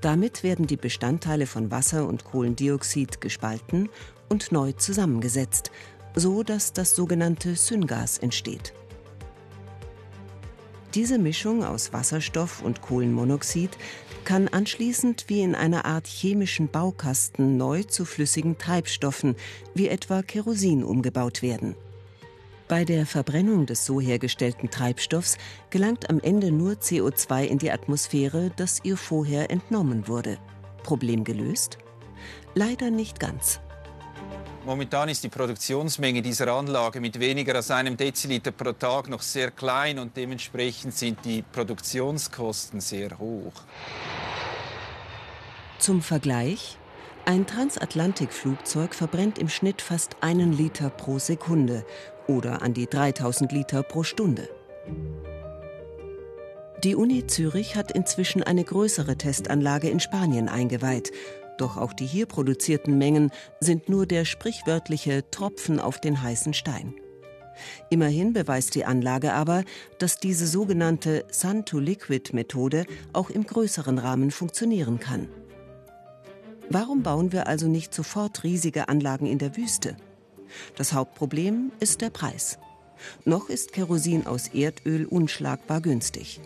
Damit 0.00 0.42
werden 0.42 0.66
die 0.66 0.76
Bestandteile 0.76 1.46
von 1.46 1.70
Wasser 1.70 2.06
und 2.06 2.24
Kohlendioxid 2.24 3.20
gespalten 3.20 3.90
und 4.30 4.52
neu 4.52 4.72
zusammengesetzt, 4.72 5.70
so 6.14 6.42
dass 6.42 6.72
das 6.72 6.94
sogenannte 6.94 7.56
Syngas 7.56 8.18
entsteht. 8.18 8.72
Diese 10.94 11.18
Mischung 11.18 11.64
aus 11.64 11.92
Wasserstoff 11.92 12.62
und 12.62 12.80
Kohlenmonoxid 12.80 13.70
kann 14.24 14.48
anschließend 14.48 15.24
wie 15.28 15.42
in 15.42 15.54
einer 15.54 15.84
Art 15.84 16.06
chemischen 16.06 16.68
Baukasten 16.68 17.56
neu 17.56 17.82
zu 17.82 18.04
flüssigen 18.04 18.58
Treibstoffen 18.58 19.34
wie 19.74 19.88
etwa 19.88 20.22
Kerosin 20.22 20.84
umgebaut 20.84 21.42
werden. 21.42 21.74
Bei 22.68 22.84
der 22.84 23.06
Verbrennung 23.06 23.66
des 23.66 23.84
so 23.84 24.00
hergestellten 24.00 24.70
Treibstoffs 24.70 25.36
gelangt 25.68 26.08
am 26.08 26.20
Ende 26.20 26.50
nur 26.50 26.74
CO2 26.74 27.44
in 27.44 27.58
die 27.58 27.70
Atmosphäre, 27.70 28.52
das 28.56 28.80
ihr 28.84 28.96
vorher 28.96 29.50
entnommen 29.50 30.08
wurde. 30.08 30.38
Problem 30.82 31.24
gelöst? 31.24 31.78
Leider 32.54 32.90
nicht 32.90 33.20
ganz. 33.20 33.60
Momentan 34.64 35.10
ist 35.10 35.22
die 35.22 35.28
Produktionsmenge 35.28 36.22
dieser 36.22 36.48
Anlage 36.48 36.98
mit 36.98 37.20
weniger 37.20 37.54
als 37.54 37.70
einem 37.70 37.98
Deziliter 37.98 38.50
pro 38.50 38.72
Tag 38.72 39.10
noch 39.10 39.20
sehr 39.20 39.50
klein 39.50 39.98
und 39.98 40.16
dementsprechend 40.16 40.94
sind 40.94 41.22
die 41.26 41.42
Produktionskosten 41.42 42.80
sehr 42.80 43.18
hoch. 43.18 43.52
Zum 45.78 46.00
Vergleich, 46.00 46.78
ein 47.26 47.46
Transatlantikflugzeug 47.46 48.94
verbrennt 48.94 49.38
im 49.38 49.50
Schnitt 49.50 49.82
fast 49.82 50.16
einen 50.22 50.54
Liter 50.54 50.88
pro 50.88 51.18
Sekunde 51.18 51.84
oder 52.26 52.62
an 52.62 52.72
die 52.72 52.86
3000 52.86 53.52
Liter 53.52 53.82
pro 53.82 54.02
Stunde. 54.02 54.48
Die 56.82 56.96
Uni 56.96 57.26
Zürich 57.26 57.76
hat 57.76 57.92
inzwischen 57.92 58.42
eine 58.42 58.64
größere 58.64 59.16
Testanlage 59.16 59.90
in 59.90 60.00
Spanien 60.00 60.48
eingeweiht. 60.48 61.12
Doch 61.58 61.76
auch 61.76 61.92
die 61.92 62.06
hier 62.06 62.26
produzierten 62.26 62.98
Mengen 62.98 63.30
sind 63.60 63.88
nur 63.88 64.06
der 64.06 64.24
sprichwörtliche 64.24 65.28
Tropfen 65.30 65.78
auf 65.78 66.00
den 66.00 66.20
heißen 66.20 66.54
Stein. 66.54 66.94
Immerhin 67.90 68.32
beweist 68.32 68.74
die 68.74 68.84
Anlage 68.84 69.32
aber, 69.32 69.62
dass 69.98 70.18
diese 70.18 70.46
sogenannte 70.46 71.24
Sun-to-Liquid-Methode 71.30 72.84
auch 73.12 73.30
im 73.30 73.46
größeren 73.46 73.98
Rahmen 73.98 74.30
funktionieren 74.30 74.98
kann. 74.98 75.28
Warum 76.70 77.02
bauen 77.02 77.32
wir 77.32 77.46
also 77.46 77.68
nicht 77.68 77.94
sofort 77.94 78.42
riesige 78.42 78.88
Anlagen 78.88 79.26
in 79.26 79.38
der 79.38 79.56
Wüste? 79.56 79.96
Das 80.76 80.92
Hauptproblem 80.92 81.72
ist 81.78 82.00
der 82.00 82.10
Preis. 82.10 82.58
Noch 83.24 83.48
ist 83.48 83.72
Kerosin 83.72 84.26
aus 84.26 84.48
Erdöl 84.48 85.04
unschlagbar 85.04 85.80
günstig. 85.80 86.40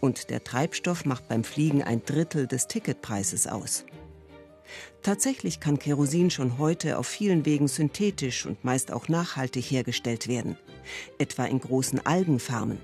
Und 0.00 0.30
der 0.30 0.42
Treibstoff 0.42 1.04
macht 1.04 1.28
beim 1.28 1.44
Fliegen 1.44 1.82
ein 1.82 2.04
Drittel 2.04 2.46
des 2.46 2.66
Ticketpreises 2.66 3.46
aus. 3.46 3.84
Tatsächlich 5.02 5.60
kann 5.60 5.78
Kerosin 5.78 6.30
schon 6.30 6.58
heute 6.58 6.98
auf 6.98 7.06
vielen 7.06 7.46
Wegen 7.46 7.68
synthetisch 7.68 8.46
und 8.46 8.64
meist 8.64 8.92
auch 8.92 9.08
nachhaltig 9.08 9.64
hergestellt 9.70 10.28
werden, 10.28 10.56
etwa 11.18 11.44
in 11.44 11.60
großen 11.60 12.04
Algenfarmen. 12.04 12.78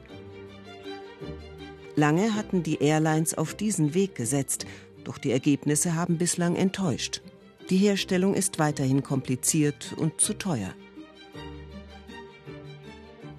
Lange 1.95 2.35
hatten 2.35 2.63
die 2.63 2.83
Airlines 2.83 3.37
auf 3.37 3.55
diesen 3.55 3.95
Weg 3.95 4.15
gesetzt, 4.15 4.67
doch 5.05 5.19
die 5.19 5.31
Ergebnisse 5.31 5.95
haben 5.95 6.19
bislang 6.19 6.57
enttäuscht. 6.57 7.23
Die 7.71 7.79
Herstellung 7.79 8.35
ist 8.35 8.59
weiterhin 8.59 9.03
kompliziert 9.03 9.95
und 9.97 10.21
zu 10.21 10.35
teuer. 10.35 10.75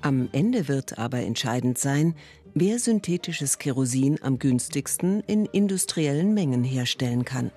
Am 0.02 0.30
Ende 0.32 0.68
wird 0.68 0.98
aber 0.98 1.20
entscheidend 1.20 1.78
sein, 1.78 2.16
wer 2.54 2.80
synthetisches 2.80 3.58
Kerosin 3.58 4.20
am 4.22 4.40
günstigsten 4.40 5.22
in 5.22 5.46
industriellen 5.46 6.34
Mengen 6.34 6.64
herstellen 6.64 7.26
kann. 7.26 7.52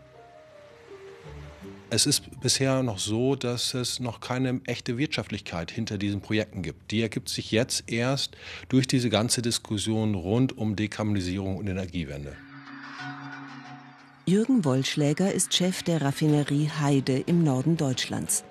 Es 1.93 2.07
ist 2.07 2.41
bisher 2.41 2.85
noch 2.85 3.01
so, 3.01 3.35
dass 3.35 3.75
es 3.75 3.99
noch 3.99 4.21
keine 4.21 4.61
echte 4.67 4.97
Wirtschaftlichkeit 4.97 5.73
hinter 5.73 5.99
diesen 5.99 6.21
Projekten 6.21 6.63
gibt. 6.63 6.93
Die 6.93 7.03
ergibt 7.03 7.29
sich 7.29 7.51
jetzt 7.51 7.91
erst 7.91 8.37
durch 8.69 8.87
diese 8.87 9.11
ganze 9.11 9.43
Diskussion 9.43 10.15
rund 10.15 10.57
um 10.57 10.77
Dekarbonisierung 10.77 11.57
und 11.57 11.67
Energiewende. 11.67 12.37
Jürgen 14.25 14.65
Wollschläger 14.65 15.33
ist 15.33 15.53
Chef 15.53 15.83
der 15.83 16.01
Raffinerie 16.01 16.71
Heide 16.79 17.19
im 17.27 17.43
Norden 17.43 17.77
Deutschlands. 17.77 18.45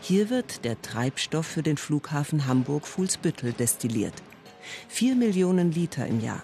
Hier 0.00 0.28
wird 0.28 0.64
der 0.64 0.82
Treibstoff 0.82 1.46
für 1.46 1.62
den 1.62 1.76
Flughafen 1.76 2.48
Hamburg-Fuhlsbüttel 2.48 3.52
destilliert. 3.52 4.14
Vier 4.88 5.14
Millionen 5.14 5.70
Liter 5.70 6.04
im 6.08 6.20
Jahr. 6.20 6.42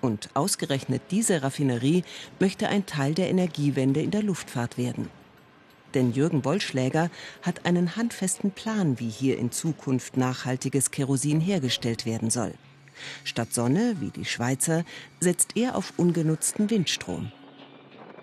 Und 0.00 0.30
ausgerechnet 0.34 1.02
diese 1.10 1.42
Raffinerie 1.42 2.04
möchte 2.38 2.68
ein 2.68 2.86
Teil 2.86 3.14
der 3.14 3.28
Energiewende 3.30 4.00
in 4.00 4.12
der 4.12 4.22
Luftfahrt 4.22 4.78
werden. 4.78 5.08
Denn 5.94 6.12
Jürgen 6.12 6.44
Wollschläger 6.44 7.10
hat 7.42 7.66
einen 7.66 7.96
handfesten 7.96 8.50
Plan, 8.50 8.98
wie 8.98 9.08
hier 9.10 9.38
in 9.38 9.52
Zukunft 9.52 10.16
nachhaltiges 10.16 10.90
Kerosin 10.90 11.40
hergestellt 11.40 12.06
werden 12.06 12.30
soll. 12.30 12.54
Statt 13.24 13.52
Sonne, 13.52 13.96
wie 14.00 14.10
die 14.10 14.24
Schweizer, 14.24 14.84
setzt 15.20 15.56
er 15.56 15.76
auf 15.76 15.94
ungenutzten 15.96 16.70
Windstrom. 16.70 17.32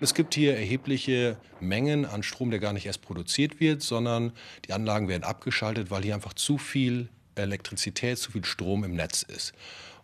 Es 0.00 0.14
gibt 0.14 0.34
hier 0.34 0.56
erhebliche 0.56 1.36
Mengen 1.60 2.06
an 2.06 2.22
Strom, 2.22 2.50
der 2.50 2.58
gar 2.58 2.72
nicht 2.72 2.86
erst 2.86 3.02
produziert 3.02 3.60
wird, 3.60 3.82
sondern 3.82 4.32
die 4.66 4.72
Anlagen 4.72 5.08
werden 5.08 5.24
abgeschaltet, 5.24 5.90
weil 5.90 6.02
hier 6.02 6.14
einfach 6.14 6.32
zu 6.32 6.56
viel 6.56 7.08
Elektrizität, 7.34 8.18
zu 8.18 8.32
viel 8.32 8.44
Strom 8.44 8.82
im 8.84 8.94
Netz 8.94 9.22
ist. 9.22 9.52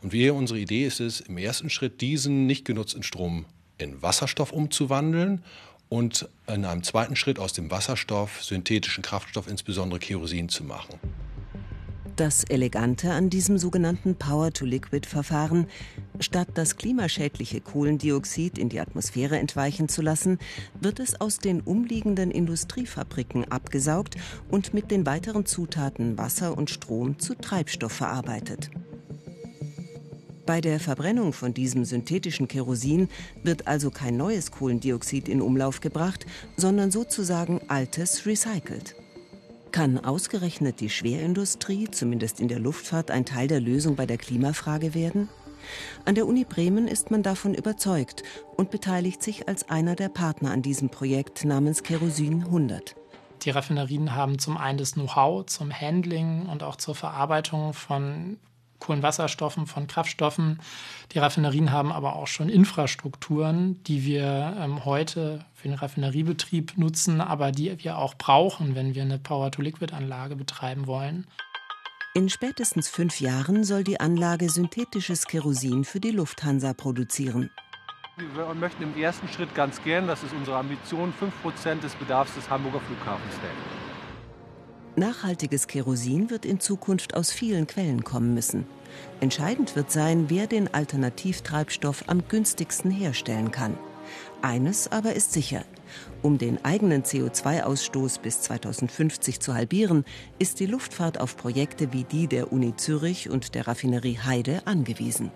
Und 0.03 0.13
wir, 0.13 0.35
unsere 0.35 0.59
Idee 0.59 0.87
ist 0.87 1.01
es, 1.01 1.21
im 1.21 1.39
ersten 1.39 1.71
Schritt 1.71 2.03
diesen 2.03 2.47
nicht 2.47 2.67
genutzten 2.67 3.03
Strom 3.03 3.47
in 3.79 4.03
Wasserstoff 4.03 4.53
umzuwandeln 4.53 5.43
und 5.89 6.29
in 6.47 6.65
einem 6.65 6.83
zweiten 6.83 7.17
Schritt 7.17 7.39
aus 7.39 7.53
dem 7.53 7.71
Wasserstoff 7.71 8.43
synthetischen 8.43 9.03
Kraftstoff, 9.03 9.49
insbesondere 9.49 10.01
Kerosin, 10.01 10.49
zu 10.49 10.65
machen. 10.65 10.99
Das 12.17 12.45
Elegante 12.45 13.13
an 13.13 13.29
diesem 13.29 13.59
sogenannten 13.59 14.17
Power-to-Liquid-Verfahren, 14.17 15.67
statt 16.19 16.49
das 16.55 16.79
klimaschädliche 16.79 17.61
Kohlendioxid 17.61 18.57
in 18.57 18.71
die 18.71 18.81
Atmosphäre 18.81 19.39
entweichen 19.39 19.91
zu 19.91 20.01
lassen, 20.01 20.39
wird 20.81 20.99
es 20.99 21.21
aus 21.21 21.41
den 21.41 21.61
umliegenden 21.61 22.31
Industriefabriken 22.31 23.53
abgesaugt 23.53 24.17
und 24.51 24.73
mit 24.73 24.91
den 24.91 25.05
weiteren 25.05 25.45
Zutaten 25.45 26.17
Wasser 26.17 26.57
und 26.57 26.71
Strom 26.71 27.19
zu 27.19 27.35
Treibstoff 27.35 27.93
verarbeitet. 27.93 28.71
Bei 30.47 30.61
der 30.61 30.79
Verbrennung 30.79 31.33
von 31.33 31.55
diesem 31.55 31.85
synthetischen 31.85 32.47
Kerosin 32.47 33.09
wird 33.43 33.67
also 33.67 33.91
kein 33.91 34.17
neues 34.17 34.53
Kohlendioxid 34.53 35.29
in 35.29 35.43
Umlauf 35.43 35.81
gebracht, 35.81 36.25
sondern 36.57 36.93
sozusagen 36.93 37.61
altes 37.67 38.27
recycelt. 38.27 38.95
Kann 39.73 39.99
ausgerechnet 39.99 40.79
die 40.81 40.89
Schwerindustrie, 40.89 41.89
zumindest 41.91 42.39
in 42.39 42.47
der 42.47 42.61
Luftfahrt, 42.61 43.11
ein 43.11 43.25
Teil 43.25 43.49
der 43.49 43.61
Lösung 43.61 43.97
bei 43.97 44.07
der 44.07 44.19
Klimafrage 44.19 44.95
werden? 44.95 45.29
An 46.05 46.15
der 46.15 46.29
Uni 46.29 46.45
Bremen 46.45 46.87
ist 46.87 47.11
man 47.11 47.25
davon 47.25 47.53
überzeugt 47.53 48.23
und 48.57 48.71
beteiligt 48.71 49.25
sich 49.25 49.49
als 49.49 49.69
einer 49.69 49.97
der 49.97 50.09
Partner 50.09 50.53
an 50.53 50.63
diesem 50.63 50.91
Projekt 50.91 51.45
namens 51.45 51.83
Kerosin 51.83 52.45
100. 52.45 52.95
Die 53.43 53.51
Raffinerien 53.51 54.15
haben 54.15 54.39
zum 54.39 54.57
einen 54.57 54.79
das 54.79 54.93
Know-how 54.93 55.45
zum 55.47 55.73
Handling 55.73 56.47
und 56.47 56.63
auch 56.63 56.77
zur 56.77 56.95
Verarbeitung 56.95 57.73
von 57.73 58.39
Kohlenwasserstoffen, 58.79 59.67
von 59.67 59.87
Kraftstoffen. 59.87 60.61
Die 61.13 61.19
Raffinerien 61.19 61.73
haben 61.73 61.93
aber 61.93 62.17
auch 62.17 62.27
schon 62.27 62.49
Infrastrukturen, 62.49 63.83
die 63.85 64.05
wir 64.05 64.57
ähm, 64.61 64.85
heute 64.85 65.45
für 65.55 65.69
den 65.69 65.79
Raffineriebetrieb 65.79 66.77
nutzen, 66.77 67.21
aber 67.21 67.53
die 67.53 67.83
wir 67.83 67.99
auch 67.99 68.15
brauchen, 68.15 68.75
wenn 68.75 68.95
wir 68.95 69.03
eine 69.03 69.19
Power-to-Liquid-Anlage 69.19 70.37
betreiben 70.37 70.87
wollen. 70.87 71.27
In 72.15 72.31
spätestens 72.31 72.89
fünf 72.89 73.21
Jahren 73.21 73.63
soll 73.63 73.85
die 73.85 74.01
Anlage 74.01 74.49
synthetisches 74.49 75.27
Kerosin 75.27 75.85
für 75.85 76.01
die 76.01 76.13
Lufthansa 76.13 76.73
produzieren. 76.73 77.51
Wir 78.17 78.55
möchten 78.55 78.83
im 78.83 78.97
ersten 78.97 79.29
Schritt 79.29 79.55
ganz 79.55 79.83
gern, 79.85 80.07
das 80.07 80.23
ist 80.23 80.33
unsere 80.33 80.57
Ambition, 80.57 81.13
5% 81.45 81.81
des 81.81 81.95
Bedarfs 81.97 82.35
des 82.35 82.49
Hamburger 82.49 82.81
Flughafens 82.81 83.35
decken. 83.35 83.96
Nachhaltiges 84.97 85.67
Kerosin 85.67 86.31
wird 86.31 86.47
in 86.47 86.59
Zukunft 86.59 87.15
aus 87.15 87.31
vielen 87.31 87.67
Quellen 87.67 88.03
kommen 88.03 88.33
müssen. 88.33 88.67
Entscheidend 89.21 89.77
wird 89.77 89.91
sein, 89.91 90.31
wer 90.31 90.47
den 90.47 90.73
Alternativtreibstoff 90.73 92.05
am 92.07 92.27
günstigsten 92.29 92.91
herstellen 92.91 93.51
kann. 93.51 93.77
Eines 94.41 94.91
aber 94.91 95.13
ist 95.13 95.35
sicher. 95.35 95.65
Um 96.23 96.39
den 96.39 96.65
eigenen 96.65 97.03
CO2-Ausstoß 97.03 98.21
bis 98.21 98.41
2050 98.41 99.41
zu 99.41 99.53
halbieren, 99.53 100.05
ist 100.39 100.61
die 100.61 100.67
Luftfahrt 100.67 101.21
auf 101.21 101.37
Projekte 101.37 101.93
wie 101.93 102.05
die 102.05 102.27
der 102.27 102.51
Uni 102.51 102.75
Zürich 102.77 103.29
und 103.29 103.55
der 103.55 103.67
Raffinerie 103.67 104.19
Heide 104.25 104.63
angewiesen. 104.67 105.31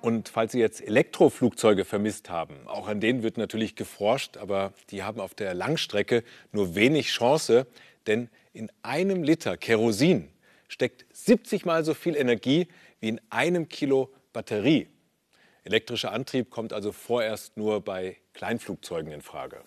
Und 0.00 0.28
falls 0.28 0.50
Sie 0.50 0.58
jetzt 0.58 0.84
Elektroflugzeuge 0.84 1.84
vermisst 1.84 2.28
haben, 2.28 2.56
auch 2.66 2.88
an 2.88 3.00
denen 3.00 3.22
wird 3.22 3.38
natürlich 3.38 3.76
geforscht, 3.76 4.36
aber 4.36 4.72
die 4.90 5.04
haben 5.04 5.20
auf 5.20 5.34
der 5.34 5.54
Langstrecke 5.54 6.24
nur 6.50 6.74
wenig 6.74 7.06
Chance, 7.06 7.68
denn 8.08 8.28
in 8.52 8.70
einem 8.82 9.22
Liter 9.22 9.56
Kerosin 9.56 10.28
steckt 10.68 11.06
70 11.12 11.64
mal 11.64 11.84
so 11.84 11.94
viel 11.94 12.16
Energie 12.16 12.68
wie 13.00 13.08
in 13.08 13.20
einem 13.30 13.68
Kilo 13.68 14.12
Batterie. 14.32 14.88
Elektrischer 15.64 16.12
Antrieb 16.12 16.50
kommt 16.50 16.72
also 16.72 16.92
vorerst 16.92 17.56
nur 17.56 17.82
bei 17.82 18.18
Kleinflugzeugen 18.34 19.12
in 19.12 19.22
Frage. 19.22 19.62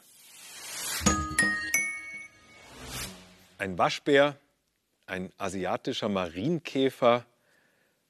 Ein 3.58 3.78
Waschbär, 3.78 4.38
ein 5.06 5.32
asiatischer 5.38 6.10
Marienkäfer 6.10 7.26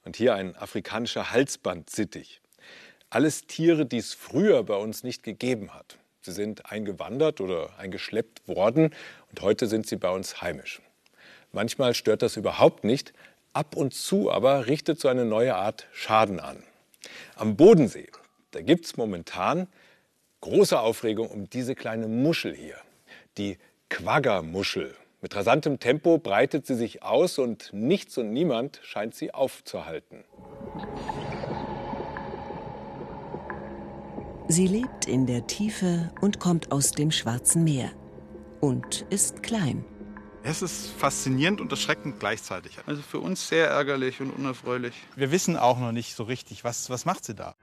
und 0.03 0.15
hier 0.15 0.35
ein 0.35 0.55
afrikanischer 0.55 1.31
Halsbandsittich. 1.31 2.41
Alles 3.09 3.45
Tiere, 3.45 3.85
die 3.85 3.97
es 3.97 4.13
früher 4.13 4.63
bei 4.63 4.75
uns 4.75 5.03
nicht 5.03 5.23
gegeben 5.23 5.73
hat. 5.73 5.97
Sie 6.25 6.31
sind 6.31 6.71
eingewandert 6.71 7.39
oder 7.39 7.77
eingeschleppt 7.77 8.47
worden 8.47 8.95
und 9.35 9.41
heute 9.41 9.67
sind 9.67 9.85
sie 9.85 9.97
bei 9.97 10.09
uns 10.09 10.41
heimisch. 10.41 10.81
Manchmal 11.51 11.93
stört 11.93 12.21
das 12.21 12.37
überhaupt 12.37 12.85
nicht, 12.85 13.11
ab 13.51 13.75
und 13.75 13.93
zu 13.93 14.31
aber 14.31 14.67
richtet 14.67 14.97
so 15.01 15.09
eine 15.09 15.25
neue 15.25 15.55
Art 15.55 15.87
Schaden 15.91 16.39
an. 16.39 16.63
Am 17.35 17.57
Bodensee, 17.57 18.07
da 18.51 18.61
gibt 18.61 18.85
es 18.85 18.95
momentan 18.95 19.67
große 20.39 20.79
Aufregung 20.79 21.27
um 21.27 21.49
diese 21.49 21.75
kleine 21.75 22.07
Muschel 22.07 22.55
hier, 22.55 22.77
die 23.37 23.57
Quaggermuschel. 23.89 24.95
Mit 25.19 25.35
rasantem 25.35 25.79
Tempo 25.79 26.17
breitet 26.17 26.65
sie 26.65 26.75
sich 26.75 27.03
aus 27.03 27.37
und 27.37 27.73
nichts 27.73 28.17
und 28.17 28.31
niemand 28.31 28.79
scheint 28.83 29.15
sie 29.15 29.33
aufzuhalten. 29.33 30.23
Sie 34.47 34.67
lebt 34.67 35.09
in 35.09 35.25
der 35.25 35.45
Tiefe 35.45 36.09
und 36.21 36.39
kommt 36.39 36.71
aus 36.71 36.91
dem 36.91 37.11
Schwarzen 37.11 37.65
Meer 37.65 37.91
und 38.61 39.05
ist 39.09 39.43
klein. 39.43 39.85
Es 40.43 40.61
ist 40.61 40.87
faszinierend 40.87 41.59
und 41.59 41.71
erschreckend 41.71 42.19
gleichzeitig. 42.19 42.77
Also 42.85 43.01
für 43.01 43.19
uns 43.19 43.47
sehr 43.47 43.67
ärgerlich 43.67 44.21
und 44.21 44.29
unerfreulich. 44.29 44.93
Wir 45.15 45.31
wissen 45.31 45.57
auch 45.57 45.79
noch 45.79 45.91
nicht 45.91 46.15
so 46.15 46.23
richtig, 46.23 46.63
was, 46.63 46.89
was 46.89 47.05
macht 47.05 47.25
sie 47.25 47.33
da. 47.33 47.55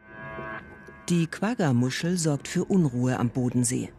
Die 1.08 1.26
Quagga-Muschel 1.26 2.16
sorgt 2.16 2.48
für 2.48 2.64
Unruhe 2.64 3.18
am 3.18 3.30
Bodensee. 3.30 3.92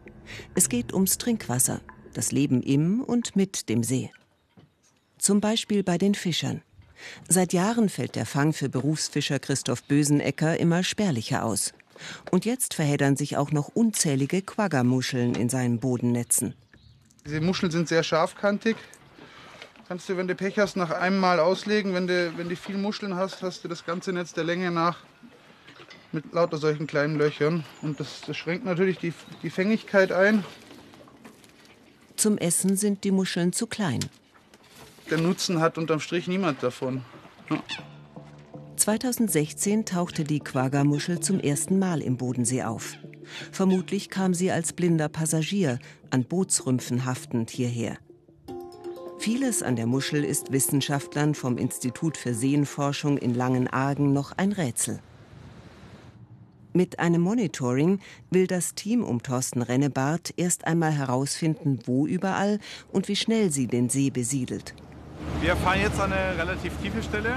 Es 0.54 0.68
geht 0.68 0.92
ums 0.92 1.16
Trinkwasser, 1.16 1.80
das 2.12 2.32
Leben 2.32 2.62
im 2.62 3.00
und 3.02 3.36
mit 3.36 3.68
dem 3.68 3.82
See. 3.82 4.10
Zum 5.18 5.40
Beispiel 5.40 5.82
bei 5.82 5.96
den 5.96 6.14
Fischern. 6.14 6.62
Seit 7.28 7.52
Jahren 7.52 7.88
fällt 7.88 8.16
der 8.16 8.26
Fang 8.26 8.52
für 8.52 8.68
Berufsfischer 8.68 9.38
Christoph 9.38 9.84
Bösenecker 9.84 10.58
immer 10.58 10.82
spärlicher 10.82 11.44
aus. 11.44 11.72
Und 12.30 12.44
jetzt 12.44 12.74
verheddern 12.74 13.16
sich 13.16 13.36
auch 13.36 13.50
noch 13.50 13.68
unzählige 13.68 14.42
Quagga-Muscheln 14.42 15.34
in 15.34 15.48
seinen 15.48 15.80
Bodennetzen. 15.80 16.54
Diese 17.26 17.40
Muscheln 17.40 17.72
sind 17.72 17.88
sehr 17.88 18.02
scharfkantig. 18.02 18.76
Kannst 19.88 20.08
du, 20.08 20.16
wenn 20.16 20.28
du 20.28 20.34
Pech 20.34 20.58
hast, 20.58 20.76
nach 20.76 20.90
einem 20.90 21.18
Mal 21.18 21.40
auslegen. 21.40 21.94
Wenn 21.94 22.06
du, 22.06 22.36
wenn 22.36 22.50
du 22.50 22.56
viel 22.56 22.76
Muscheln 22.76 23.16
hast, 23.16 23.42
hast 23.42 23.64
du 23.64 23.68
das 23.68 23.86
ganze 23.86 24.12
Netz 24.12 24.34
der 24.34 24.44
Länge 24.44 24.70
nach 24.70 24.98
mit 26.12 26.32
lauter 26.32 26.58
solchen 26.58 26.86
kleinen 26.86 27.16
Löchern. 27.16 27.64
Und 27.82 27.98
das, 27.98 28.20
das 28.26 28.36
schränkt 28.36 28.64
natürlich 28.64 28.98
die, 28.98 29.12
die 29.42 29.50
Fängigkeit 29.50 30.12
ein. 30.12 30.44
Zum 32.16 32.38
Essen 32.38 32.76
sind 32.76 33.04
die 33.04 33.10
Muscheln 33.10 33.52
zu 33.52 33.66
klein. 33.66 34.00
Der 35.10 35.18
Nutzen 35.18 35.60
hat 35.60 35.78
unterm 35.78 36.00
Strich 36.00 36.28
niemand 36.28 36.62
davon. 36.62 37.04
Ja. 37.50 37.62
2016 38.76 39.84
tauchte 39.84 40.24
die 40.24 40.40
Quagga-Muschel 40.40 41.20
zum 41.20 41.38
ersten 41.38 41.78
Mal 41.78 42.02
im 42.02 42.16
Bodensee 42.16 42.64
auf. 42.64 42.96
Vermutlich 43.52 44.10
kam 44.10 44.34
sie 44.34 44.50
als 44.50 44.72
blinder 44.72 45.08
Passagier, 45.08 45.78
an 46.10 46.24
Bootsrümpfen 46.24 47.04
haftend, 47.04 47.50
hierher. 47.50 47.98
Vieles 49.18 49.62
an 49.62 49.76
der 49.76 49.86
Muschel 49.86 50.24
ist 50.24 50.52
Wissenschaftlern 50.52 51.34
vom 51.34 51.56
Institut 51.56 52.16
für 52.16 52.34
Seenforschung 52.34 53.16
in 53.16 53.34
Langenargen 53.34 54.12
noch 54.12 54.32
ein 54.36 54.52
Rätsel. 54.52 55.00
Mit 56.72 56.98
einem 56.98 57.22
Monitoring 57.22 58.00
will 58.30 58.48
das 58.48 58.74
Team 58.74 59.04
um 59.04 59.22
Thorsten 59.22 59.62
Rennebart 59.62 60.34
erst 60.36 60.66
einmal 60.66 60.90
herausfinden, 60.90 61.78
wo 61.86 62.06
überall 62.06 62.58
und 62.90 63.06
wie 63.06 63.16
schnell 63.16 63.52
sie 63.52 63.68
den 63.68 63.88
See 63.88 64.10
besiedelt. 64.10 64.74
Wir 65.40 65.54
fahren 65.56 65.80
jetzt 65.80 66.00
an 66.00 66.12
eine 66.12 66.36
relativ 66.36 66.72
tiefe 66.82 67.02
Stelle 67.02 67.36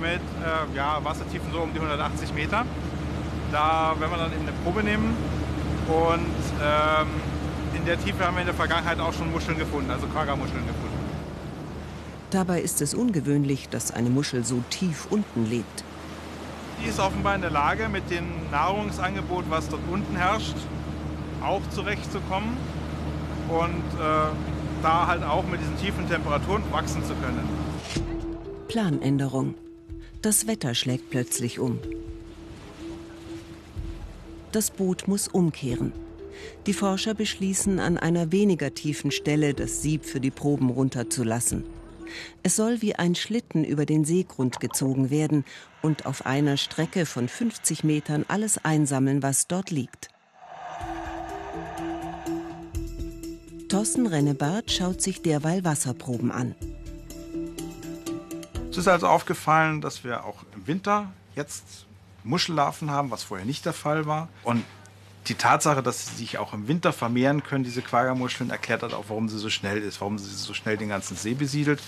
mit 0.00 0.20
äh, 0.20 0.76
ja, 0.76 0.98
Wassertiefen 1.02 1.50
so 1.52 1.60
um 1.60 1.72
die 1.72 1.80
180 1.80 2.34
Meter. 2.34 2.64
Da 3.52 3.94
werden 3.98 4.10
wir 4.10 4.18
dann 4.18 4.32
eben 4.32 4.42
eine 4.42 4.52
Probe 4.64 4.82
nehmen 4.82 5.16
und 5.88 6.36
ähm, 6.62 7.08
in 7.74 7.84
der 7.86 7.98
Tiefe 7.98 8.26
haben 8.26 8.36
wir 8.36 8.40
in 8.40 8.46
der 8.46 8.54
Vergangenheit 8.54 9.00
auch 9.00 9.12
schon 9.12 9.30
Muscheln 9.30 9.58
gefunden, 9.58 9.90
also 9.90 10.06
Quagga-Muscheln 10.06 10.66
gefunden. 10.66 10.98
Dabei 12.30 12.60
ist 12.60 12.82
es 12.82 12.92
ungewöhnlich, 12.92 13.70
dass 13.70 13.90
eine 13.90 14.10
Muschel 14.10 14.44
so 14.44 14.62
tief 14.68 15.06
unten 15.10 15.46
lebt. 15.46 15.84
Die 16.82 16.88
ist 16.88 17.00
offenbar 17.00 17.34
in 17.34 17.40
der 17.40 17.50
Lage, 17.50 17.88
mit 17.88 18.10
dem 18.10 18.26
Nahrungsangebot, 18.50 19.44
was 19.48 19.68
dort 19.68 19.82
unten 19.90 20.14
herrscht, 20.14 20.56
auch 21.42 21.62
zurechtzukommen 21.70 22.56
und 23.48 24.00
äh, 24.00 24.82
da 24.82 25.06
halt 25.06 25.24
auch 25.24 25.44
mit 25.46 25.60
diesen 25.60 25.78
tiefen 25.78 26.08
Temperaturen 26.08 26.62
wachsen 26.70 27.02
zu 27.04 27.14
können. 27.14 27.48
Planänderung. 28.68 29.54
Das 30.20 30.48
Wetter 30.48 30.74
schlägt 30.74 31.10
plötzlich 31.10 31.60
um. 31.60 31.78
Das 34.50 34.72
Boot 34.72 35.06
muss 35.06 35.28
umkehren. 35.28 35.92
Die 36.66 36.72
Forscher 36.72 37.14
beschließen, 37.14 37.78
an 37.78 37.98
einer 37.98 38.32
weniger 38.32 38.74
tiefen 38.74 39.12
Stelle 39.12 39.54
das 39.54 39.80
Sieb 39.82 40.04
für 40.04 40.18
die 40.18 40.32
Proben 40.32 40.70
runterzulassen. 40.70 41.64
Es 42.42 42.56
soll 42.56 42.82
wie 42.82 42.96
ein 42.96 43.14
Schlitten 43.14 43.62
über 43.62 43.86
den 43.86 44.04
Seegrund 44.04 44.58
gezogen 44.58 45.10
werden 45.10 45.44
und 45.82 46.06
auf 46.06 46.26
einer 46.26 46.56
Strecke 46.56 47.06
von 47.06 47.28
50 47.28 47.84
Metern 47.84 48.24
alles 48.26 48.64
einsammeln, 48.64 49.22
was 49.22 49.46
dort 49.46 49.70
liegt. 49.70 50.08
Thorsten 53.68 54.06
Rennebart 54.06 54.72
schaut 54.72 55.00
sich 55.00 55.22
derweil 55.22 55.62
Wasserproben 55.62 56.32
an. 56.32 56.56
Es 58.70 58.76
ist 58.76 58.88
also 58.88 59.08
aufgefallen, 59.08 59.80
dass 59.80 60.04
wir 60.04 60.24
auch 60.24 60.44
im 60.54 60.66
Winter 60.66 61.12
jetzt 61.34 61.86
Muschellarven 62.24 62.90
haben, 62.90 63.10
was 63.10 63.22
vorher 63.22 63.46
nicht 63.46 63.64
der 63.64 63.72
Fall 63.72 64.06
war. 64.06 64.28
Und 64.44 64.64
die 65.26 65.34
Tatsache, 65.34 65.82
dass 65.82 66.06
sie 66.06 66.16
sich 66.16 66.38
auch 66.38 66.52
im 66.52 66.68
Winter 66.68 66.92
vermehren 66.92 67.42
können, 67.42 67.64
diese 67.64 67.82
Quagga-Muscheln, 67.82 68.50
erklärt 68.50 68.82
halt 68.82 68.94
auch, 68.94 69.04
warum 69.08 69.28
sie 69.28 69.38
so 69.38 69.50
schnell 69.50 69.78
ist, 69.78 70.00
warum 70.00 70.18
sie 70.18 70.30
so 70.30 70.54
schnell 70.54 70.76
den 70.76 70.88
ganzen 70.88 71.16
See 71.16 71.34
besiedelt. 71.34 71.80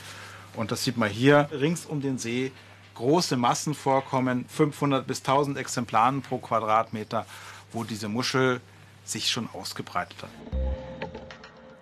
Und 0.54 0.72
das 0.72 0.84
sieht 0.84 0.96
man 0.96 1.08
hier 1.08 1.48
rings 1.52 1.86
um 1.86 2.00
den 2.00 2.18
See. 2.18 2.52
Große 2.94 3.36
Massen 3.36 3.74
vorkommen, 3.74 4.44
500 4.48 5.06
bis 5.06 5.20
1000 5.20 5.58
Exemplaren 5.58 6.22
pro 6.22 6.38
Quadratmeter, 6.38 7.24
wo 7.72 7.84
diese 7.84 8.08
Muschel 8.08 8.60
sich 9.04 9.30
schon 9.30 9.48
ausgebreitet 9.52 10.22
hat. 10.22 10.30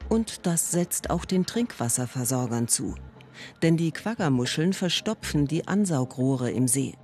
Und 0.08 0.46
das 0.46 0.70
setzt 0.70 1.11
auch 1.11 1.24
den 1.24 1.44
Trinkwasserversorgern 1.44 2.68
zu. 2.68 2.94
Denn 3.62 3.77
die 3.77 3.92
Quagga-Muscheln 3.92 4.72
verstopfen 4.72 5.46
die 5.46 5.66
Ansaugrohre 5.66 6.51
im 6.51 6.68
See. 6.68 6.94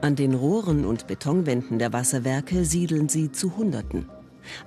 An 0.00 0.14
den 0.14 0.34
Rohren 0.34 0.84
und 0.84 1.06
Betonwänden 1.06 1.78
der 1.78 1.92
Wasserwerke 1.92 2.64
siedeln 2.64 3.08
sie 3.08 3.32
zu 3.32 3.56
Hunderten. 3.56 4.08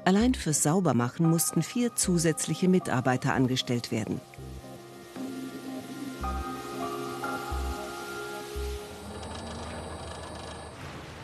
Allein 0.05 0.33
fürs 0.33 0.63
Saubermachen 0.63 1.29
mussten 1.29 1.63
vier 1.63 1.95
zusätzliche 1.95 2.67
Mitarbeiter 2.67 3.33
angestellt 3.33 3.91
werden. 3.91 4.19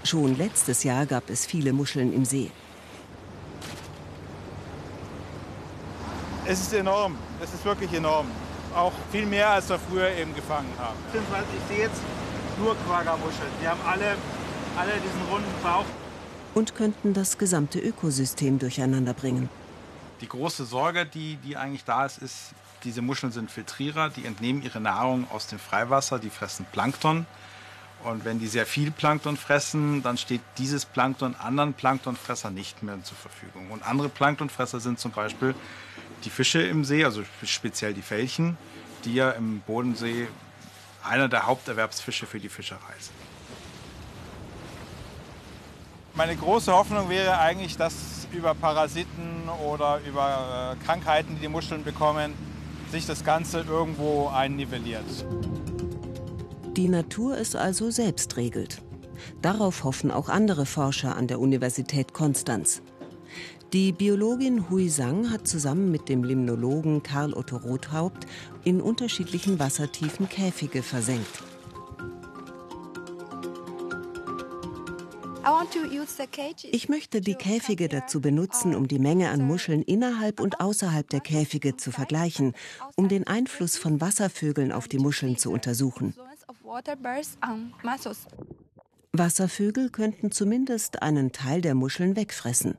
Schon 0.04 0.38
letztes 0.38 0.84
Jahr 0.84 1.06
gab 1.06 1.30
es 1.30 1.46
viele 1.46 1.74
Muscheln 1.74 2.14
im 2.14 2.24
See. 2.24 2.50
Es 6.46 6.62
ist 6.62 6.74
enorm, 6.74 7.18
es 7.44 7.54
ist 7.54 7.66
wirklich 7.66 7.92
enorm. 7.92 8.28
Auch 8.78 8.94
viel 9.12 9.26
mehr, 9.26 9.50
als 9.50 9.70
wir 9.70 9.80
früher 9.80 10.12
eben 10.12 10.36
gefangen 10.36 10.72
haben. 10.78 10.96
Ich 11.12 11.76
sehe 11.76 11.86
jetzt 11.86 12.00
nur 12.60 12.76
Quagga-Muscheln. 12.86 13.50
Die 13.60 13.68
haben 13.68 13.80
alle, 13.84 14.16
alle 14.78 14.92
diesen 15.04 15.22
runden 15.32 15.64
Bauch. 15.64 15.86
Und 16.54 16.76
könnten 16.76 17.16
das 17.16 17.40
gesamte 17.40 17.80
Ökosystem 17.80 18.60
durcheinander 18.60 19.16
bringen. 19.16 19.50
Die 20.22 20.28
große 20.28 20.66
Sorge, 20.66 21.08
die, 21.08 21.38
die 21.38 21.58
eigentlich 21.58 21.86
da 21.86 22.06
ist, 22.06 22.20
ist, 22.20 22.54
diese 22.84 23.02
Muscheln 23.02 23.32
sind 23.32 23.50
Filtrierer, 23.50 24.12
die 24.12 24.26
entnehmen 24.26 24.62
ihre 24.62 24.80
Nahrung 24.80 25.26
aus 25.32 25.48
dem 25.48 25.58
Freiwasser, 25.58 26.20
die 26.20 26.30
fressen 26.30 26.68
Plankton. 26.72 27.26
Und 28.04 28.26
wenn 28.26 28.38
die 28.38 28.48
sehr 28.48 28.68
viel 28.68 28.92
Plankton 28.92 29.38
fressen, 29.38 30.04
dann 30.04 30.20
steht 30.20 30.42
dieses 30.60 30.86
Plankton 30.86 31.36
anderen 31.36 31.74
Planktonfresser 31.74 32.52
nicht 32.52 32.84
mehr 32.84 33.04
zur 33.04 33.18
Verfügung. 33.18 33.72
Und 33.72 33.82
andere 33.82 34.10
Planktonfresser 34.10 34.80
sind 34.80 35.00
zum 35.00 35.14
Beispiel 35.14 35.56
die 36.24 36.30
Fische 36.30 36.62
im 36.62 36.84
See, 36.84 37.04
also 37.04 37.24
speziell 37.44 37.94
die 37.94 38.02
Felchen, 38.02 38.58
die 39.06 39.14
ja 39.16 39.32
im 39.32 39.62
Bodensee 39.62 40.28
einer 41.04 41.28
der 41.28 41.46
Haupterwerbsfische 41.46 42.26
für 42.26 42.40
die 42.40 42.50
Fischerei 42.50 42.94
sind. 43.00 43.16
Meine 46.16 46.36
große 46.36 46.74
Hoffnung 46.74 47.10
wäre 47.10 47.38
eigentlich, 47.38 47.78
dass 47.78 48.28
über 48.34 48.56
Parasiten 48.56 49.48
oder 49.64 50.00
über 50.08 50.76
äh, 50.76 50.84
Krankheiten, 50.84 51.36
die 51.36 51.42
die 51.42 51.48
Muscheln 51.48 51.84
bekommen, 51.84 52.34
sich 52.92 53.06
das 53.06 53.24
Ganze 53.24 53.62
irgendwo 53.62 54.30
einnivelliert. 54.30 55.06
Die 56.76 56.90
Natur 56.90 57.38
es 57.38 57.56
also 57.56 57.92
selbst 57.92 58.36
regelt. 58.38 58.82
Darauf 59.42 59.84
hoffen 59.84 60.12
auch 60.12 60.30
andere 60.30 60.66
Forscher 60.66 61.16
an 61.16 61.28
der 61.28 61.40
Universität 61.40 62.14
Konstanz. 62.14 62.82
Die 63.74 63.92
Biologin 63.92 64.70
Hui 64.70 64.88
Sang 64.88 65.30
hat 65.30 65.46
zusammen 65.46 65.92
mit 65.92 66.08
dem 66.08 66.24
Limnologen 66.24 67.04
Karl 67.04 67.34
Otto 67.34 67.58
Rothaupt 67.58 68.26
in 68.64 68.80
unterschiedlichen 68.80 69.60
Wassertiefen 69.60 70.30
Käfige 70.30 70.82
versenkt. 70.82 71.44
Ich 76.72 76.88
möchte 76.88 77.20
die 77.20 77.36
Käfige 77.36 77.90
dazu 77.90 78.22
benutzen, 78.22 78.74
um 78.74 78.88
die 78.88 79.00
Menge 79.00 79.32
an 79.32 79.46
Muscheln 79.46 79.82
innerhalb 79.82 80.40
und 80.40 80.62
außerhalb 80.62 81.10
der 81.10 81.20
Käfige 81.20 81.76
zu 81.76 81.92
vergleichen, 81.92 82.54
um 82.96 83.10
den 83.10 83.28
Einfluss 83.28 83.78
von 83.78 84.00
Wasservögeln 84.00 84.72
auf 84.72 84.88
die 84.88 85.00
Muscheln 85.00 85.38
zu 85.38 85.52
untersuchen. 85.52 86.16
Wasservögel 89.12 89.90
könnten 89.90 90.32
zumindest 90.32 91.02
einen 91.02 91.34
Teil 91.34 91.60
der 91.62 91.76
Muscheln 91.76 92.16
wegfressen. 92.16 92.78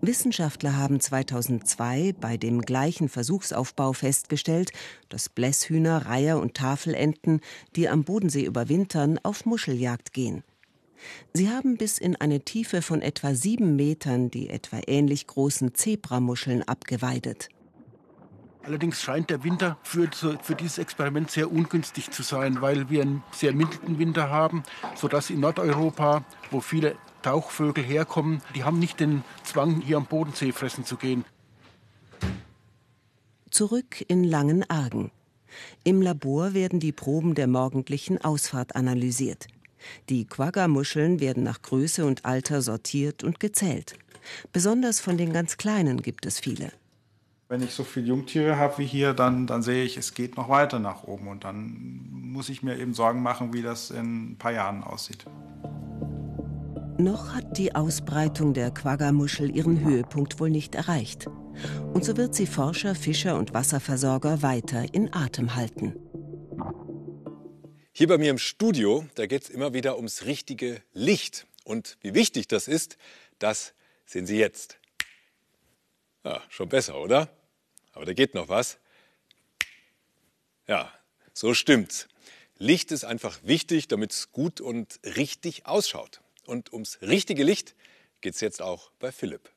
Wissenschaftler 0.00 0.76
haben 0.76 1.00
2002 1.00 2.14
bei 2.20 2.36
dem 2.36 2.62
gleichen 2.62 3.08
Versuchsaufbau 3.08 3.92
festgestellt, 3.92 4.72
dass 5.08 5.28
Blässhühner, 5.28 6.06
Reiher 6.06 6.38
und 6.38 6.54
Tafelenten, 6.54 7.40
die 7.74 7.88
am 7.88 8.04
Bodensee 8.04 8.44
überwintern, 8.44 9.18
auf 9.22 9.46
Muscheljagd 9.46 10.12
gehen. 10.12 10.42
Sie 11.32 11.50
haben 11.50 11.76
bis 11.76 11.98
in 11.98 12.16
eine 12.16 12.40
Tiefe 12.40 12.82
von 12.82 13.02
etwa 13.02 13.34
sieben 13.34 13.76
Metern 13.76 14.30
die 14.30 14.48
etwa 14.48 14.80
ähnlich 14.86 15.26
großen 15.26 15.74
Zebramuscheln 15.74 16.62
abgeweidet. 16.62 17.48
Allerdings 18.66 19.00
scheint 19.00 19.30
der 19.30 19.44
Winter 19.44 19.78
für, 19.84 20.10
für 20.10 20.56
dieses 20.56 20.78
Experiment 20.78 21.30
sehr 21.30 21.52
ungünstig 21.52 22.10
zu 22.10 22.24
sein, 22.24 22.60
weil 22.60 22.90
wir 22.90 23.02
einen 23.02 23.22
sehr 23.30 23.52
milden 23.52 24.00
Winter 24.00 24.28
haben, 24.28 24.64
sodass 24.96 25.30
in 25.30 25.38
Nordeuropa, 25.38 26.24
wo 26.50 26.60
viele 26.60 26.96
Tauchvögel 27.22 27.84
herkommen, 27.84 28.42
die 28.56 28.64
haben 28.64 28.80
nicht 28.80 28.98
den 28.98 29.22
Zwang, 29.44 29.80
hier 29.82 29.98
am 29.98 30.06
Bodensee 30.06 30.50
fressen 30.50 30.84
zu 30.84 30.96
gehen. 30.96 31.24
Zurück 33.52 34.04
in 34.08 34.24
Langenargen. 34.24 35.12
Im 35.84 36.02
Labor 36.02 36.52
werden 36.52 36.80
die 36.80 36.92
Proben 36.92 37.36
der 37.36 37.46
morgendlichen 37.46 38.20
Ausfahrt 38.20 38.74
analysiert. 38.74 39.46
Die 40.08 40.24
Quagga-Muscheln 40.24 41.20
werden 41.20 41.44
nach 41.44 41.62
Größe 41.62 42.04
und 42.04 42.24
Alter 42.24 42.62
sortiert 42.62 43.22
und 43.22 43.38
gezählt. 43.38 43.94
Besonders 44.52 44.98
von 44.98 45.16
den 45.16 45.32
ganz 45.32 45.56
kleinen 45.56 46.02
gibt 46.02 46.26
es 46.26 46.40
viele. 46.40 46.72
Wenn 47.48 47.62
ich 47.62 47.70
so 47.72 47.84
viele 47.84 48.06
Jungtiere 48.06 48.56
habe 48.56 48.78
wie 48.78 48.86
hier, 48.86 49.12
dann, 49.12 49.46
dann 49.46 49.62
sehe 49.62 49.84
ich, 49.84 49.96
es 49.96 50.14
geht 50.14 50.36
noch 50.36 50.48
weiter 50.48 50.80
nach 50.80 51.04
oben. 51.04 51.28
Und 51.28 51.44
dann 51.44 52.08
muss 52.10 52.48
ich 52.48 52.64
mir 52.64 52.76
eben 52.76 52.92
Sorgen 52.92 53.22
machen, 53.22 53.52
wie 53.52 53.62
das 53.62 53.90
in 53.90 54.32
ein 54.32 54.36
paar 54.36 54.52
Jahren 54.52 54.82
aussieht. 54.82 55.24
Noch 56.98 57.34
hat 57.34 57.56
die 57.56 57.74
Ausbreitung 57.74 58.52
der 58.52 58.72
Quagga-Muschel 58.72 59.54
ihren 59.54 59.84
Höhepunkt 59.84 60.40
wohl 60.40 60.50
nicht 60.50 60.74
erreicht. 60.74 61.28
Und 61.94 62.04
so 62.04 62.16
wird 62.16 62.34
sie 62.34 62.46
Forscher, 62.46 62.94
Fischer 62.94 63.38
und 63.38 63.54
Wasserversorger 63.54 64.42
weiter 64.42 64.92
in 64.92 65.12
Atem 65.14 65.54
halten. 65.54 65.94
Hier 67.92 68.08
bei 68.08 68.18
mir 68.18 68.30
im 68.30 68.38
Studio, 68.38 69.04
da 69.14 69.26
geht 69.26 69.42
es 69.42 69.50
immer 69.50 69.72
wieder 69.72 69.96
ums 69.96 70.24
richtige 70.24 70.82
Licht. 70.92 71.46
Und 71.64 71.96
wie 72.00 72.14
wichtig 72.14 72.48
das 72.48 72.66
ist, 72.66 72.98
das 73.38 73.72
sehen 74.04 74.26
Sie 74.26 74.38
jetzt. 74.38 74.78
Ja, 76.24 76.42
schon 76.48 76.68
besser, 76.68 77.00
oder? 77.00 77.28
Aber 77.96 78.04
da 78.04 78.12
geht 78.12 78.34
noch 78.34 78.50
was. 78.50 78.76
Ja, 80.68 80.92
so 81.32 81.54
stimmt's. 81.54 82.08
Licht 82.58 82.92
ist 82.92 83.04
einfach 83.04 83.38
wichtig, 83.42 83.88
damit 83.88 84.12
es 84.12 84.32
gut 84.32 84.60
und 84.60 85.00
richtig 85.02 85.64
ausschaut. 85.64 86.20
Und 86.44 86.74
ums 86.74 86.98
richtige 87.00 87.42
Licht 87.42 87.74
geht 88.20 88.34
es 88.34 88.42
jetzt 88.42 88.60
auch 88.60 88.90
bei 88.98 89.12
Philipp. 89.12 89.48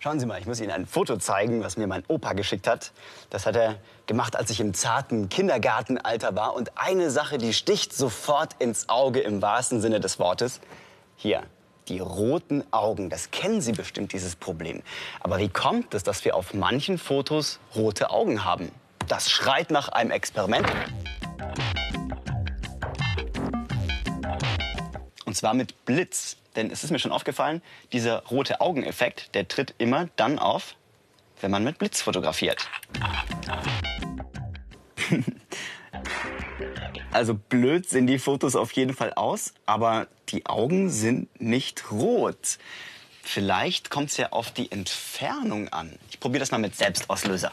Schauen 0.00 0.18
Sie 0.20 0.24
mal, 0.24 0.40
ich 0.40 0.46
muss 0.46 0.58
Ihnen 0.60 0.70
ein 0.70 0.86
Foto 0.86 1.18
zeigen, 1.18 1.62
was 1.62 1.76
mir 1.76 1.86
mein 1.86 2.04
Opa 2.08 2.32
geschickt 2.32 2.66
hat. 2.66 2.92
Das 3.28 3.44
hat 3.44 3.54
er 3.54 3.78
gemacht, 4.06 4.34
als 4.34 4.48
ich 4.48 4.60
im 4.60 4.72
zarten 4.72 5.28
Kindergartenalter 5.28 6.34
war. 6.34 6.54
Und 6.54 6.78
eine 6.78 7.10
Sache, 7.10 7.36
die 7.36 7.52
sticht 7.52 7.92
sofort 7.92 8.54
ins 8.58 8.88
Auge 8.88 9.20
im 9.20 9.42
wahrsten 9.42 9.82
Sinne 9.82 10.00
des 10.00 10.18
Wortes. 10.18 10.60
Hier, 11.16 11.42
die 11.88 12.00
roten 12.00 12.64
Augen. 12.70 13.10
Das 13.10 13.30
kennen 13.30 13.60
Sie 13.60 13.72
bestimmt, 13.72 14.12
dieses 14.12 14.36
Problem. 14.36 14.82
Aber 15.20 15.38
wie 15.38 15.48
kommt 15.48 15.94
es, 15.94 16.02
dass 16.02 16.24
wir 16.24 16.36
auf 16.36 16.54
manchen 16.54 16.98
Fotos 16.98 17.58
rote 17.74 18.10
Augen 18.10 18.44
haben? 18.44 18.70
Das 19.06 19.30
schreit 19.30 19.70
nach 19.70 19.88
einem 19.88 20.10
Experiment. 20.10 20.66
Und 25.24 25.34
zwar 25.34 25.54
mit 25.54 25.84
Blitz. 25.84 26.36
Denn 26.56 26.70
es 26.70 26.84
ist 26.84 26.90
mir 26.90 26.98
schon 26.98 27.12
aufgefallen, 27.12 27.62
dieser 27.92 28.24
rote 28.26 28.60
Augeneffekt, 28.60 29.34
der 29.34 29.46
tritt 29.46 29.74
immer 29.78 30.08
dann 30.16 30.38
auf, 30.38 30.74
wenn 31.40 31.50
man 31.50 31.62
mit 31.62 31.78
Blitz 31.78 32.02
fotografiert. 32.02 32.68
also 37.12 37.34
blöd 37.34 37.88
sehen 37.88 38.06
die 38.06 38.18
Fotos 38.18 38.56
auf 38.56 38.72
jeden 38.72 38.94
Fall 38.94 39.12
aus, 39.14 39.54
aber 39.66 40.08
die 40.32 40.46
Augen 40.46 40.90
sind 40.90 41.40
nicht 41.40 41.90
rot. 41.90 42.58
Vielleicht 43.22 43.90
kommt 43.90 44.10
es 44.10 44.16
ja 44.16 44.30
auf 44.30 44.50
die 44.50 44.72
Entfernung 44.72 45.68
an. 45.68 45.98
Ich 46.10 46.20
probiere 46.20 46.40
das 46.40 46.50
mal 46.50 46.58
mit 46.58 46.76
Selbstauslöser. 46.76 47.52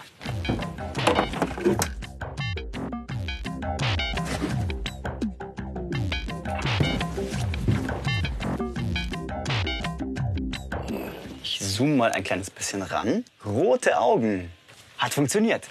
zoome 11.76 11.96
mal 11.98 12.12
ein 12.14 12.24
kleines 12.24 12.50
bisschen 12.50 12.82
ran. 12.82 13.26
Rote 13.46 14.00
Augen. 14.00 14.50
Hat 14.98 15.14
funktioniert. 15.14 15.68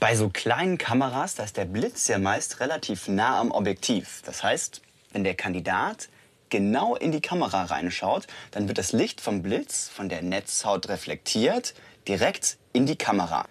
Bei 0.00 0.14
so 0.14 0.28
kleinen 0.28 0.76
Kameras, 0.76 1.34
da 1.34 1.44
ist 1.44 1.56
der 1.56 1.64
Blitz 1.64 2.08
ja 2.08 2.18
meist 2.18 2.60
relativ 2.60 3.08
nah 3.08 3.40
am 3.40 3.50
Objektiv. 3.50 4.22
Das 4.26 4.42
heißt, 4.42 4.82
wenn 5.16 5.24
der 5.24 5.34
Kandidat 5.34 6.10
genau 6.50 6.94
in 6.94 7.10
die 7.10 7.22
Kamera 7.22 7.64
reinschaut, 7.64 8.26
dann 8.50 8.68
wird 8.68 8.76
das 8.76 8.92
Licht 8.92 9.22
vom 9.22 9.40
Blitz 9.40 9.88
von 9.88 10.10
der 10.10 10.20
Netzhaut 10.20 10.90
reflektiert 10.90 11.72
direkt 12.06 12.58
in 12.74 12.84
die 12.84 12.96
Kamera. 12.96 13.46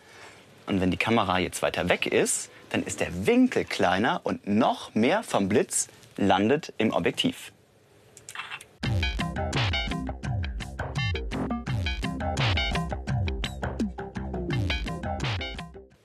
Und 0.68 0.80
wenn 0.80 0.92
die 0.92 0.98
Kamera 0.98 1.40
jetzt 1.40 1.64
weiter 1.64 1.90
weg 1.90 2.06
ist, 2.06 2.52
dann 2.70 2.84
ist 2.84 3.00
der 3.00 3.26
Winkel 3.26 3.66
kleiner 3.66 4.22
und 4.24 4.48
noch 4.48 4.94
mehr 4.94 5.24
vom 5.24 5.50
Blitz 5.50 5.88
landet 6.18 6.72
im 6.78 6.94
Objektiv. 6.94 7.52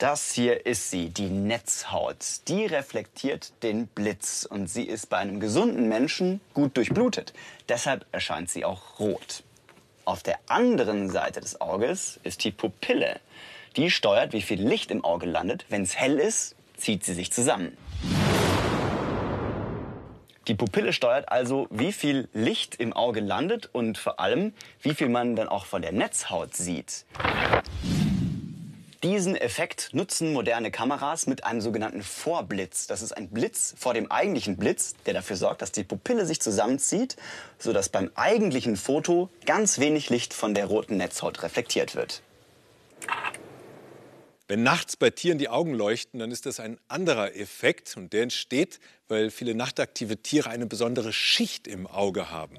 Das 0.00 0.32
hier 0.32 0.64
ist 0.64 0.90
sie, 0.90 1.10
die 1.10 1.28
Netzhaut. 1.28 2.48
Die 2.48 2.64
reflektiert 2.64 3.52
den 3.62 3.86
Blitz 3.86 4.48
und 4.48 4.66
sie 4.66 4.84
ist 4.84 5.10
bei 5.10 5.18
einem 5.18 5.40
gesunden 5.40 5.90
Menschen 5.90 6.40
gut 6.54 6.78
durchblutet. 6.78 7.34
Deshalb 7.68 8.06
erscheint 8.10 8.48
sie 8.48 8.64
auch 8.64 8.98
rot. 8.98 9.42
Auf 10.06 10.22
der 10.22 10.38
anderen 10.48 11.10
Seite 11.10 11.42
des 11.42 11.60
Auges 11.60 12.18
ist 12.22 12.44
die 12.44 12.50
Pupille. 12.50 13.20
Die 13.76 13.90
steuert, 13.90 14.32
wie 14.32 14.40
viel 14.40 14.66
Licht 14.66 14.90
im 14.90 15.04
Auge 15.04 15.26
landet. 15.26 15.66
Wenn 15.68 15.82
es 15.82 15.94
hell 15.94 16.18
ist, 16.18 16.56
zieht 16.78 17.04
sie 17.04 17.12
sich 17.12 17.30
zusammen. 17.30 17.76
Die 20.48 20.54
Pupille 20.54 20.94
steuert 20.94 21.30
also, 21.30 21.66
wie 21.68 21.92
viel 21.92 22.26
Licht 22.32 22.76
im 22.76 22.94
Auge 22.94 23.20
landet 23.20 23.68
und 23.70 23.98
vor 23.98 24.18
allem, 24.18 24.54
wie 24.80 24.94
viel 24.94 25.10
man 25.10 25.36
dann 25.36 25.48
auch 25.48 25.66
von 25.66 25.82
der 25.82 25.92
Netzhaut 25.92 26.54
sieht. 26.56 27.04
Diesen 29.02 29.34
Effekt 29.34 29.94
nutzen 29.94 30.34
moderne 30.34 30.70
Kameras 30.70 31.26
mit 31.26 31.44
einem 31.44 31.62
sogenannten 31.62 32.02
Vorblitz. 32.02 32.86
Das 32.86 33.00
ist 33.00 33.12
ein 33.12 33.30
Blitz 33.30 33.74
vor 33.78 33.94
dem 33.94 34.10
eigentlichen 34.10 34.58
Blitz, 34.58 34.94
der 35.06 35.14
dafür 35.14 35.36
sorgt, 35.36 35.62
dass 35.62 35.72
die 35.72 35.84
Pupille 35.84 36.26
sich 36.26 36.42
zusammenzieht, 36.42 37.16
sodass 37.58 37.88
beim 37.88 38.10
eigentlichen 38.14 38.76
Foto 38.76 39.30
ganz 39.46 39.78
wenig 39.78 40.10
Licht 40.10 40.34
von 40.34 40.52
der 40.52 40.66
roten 40.66 40.98
Netzhaut 40.98 41.42
reflektiert 41.42 41.94
wird. 41.94 42.20
Wenn 44.48 44.64
nachts 44.64 44.96
bei 44.96 45.08
Tieren 45.08 45.38
die 45.38 45.48
Augen 45.48 45.72
leuchten, 45.72 46.20
dann 46.20 46.30
ist 46.30 46.44
das 46.44 46.60
ein 46.60 46.76
anderer 46.88 47.36
Effekt 47.36 47.96
und 47.96 48.12
der 48.12 48.24
entsteht, 48.24 48.80
weil 49.08 49.30
viele 49.30 49.54
nachtaktive 49.54 50.18
Tiere 50.18 50.50
eine 50.50 50.66
besondere 50.66 51.12
Schicht 51.14 51.68
im 51.68 51.86
Auge 51.86 52.30
haben. 52.30 52.58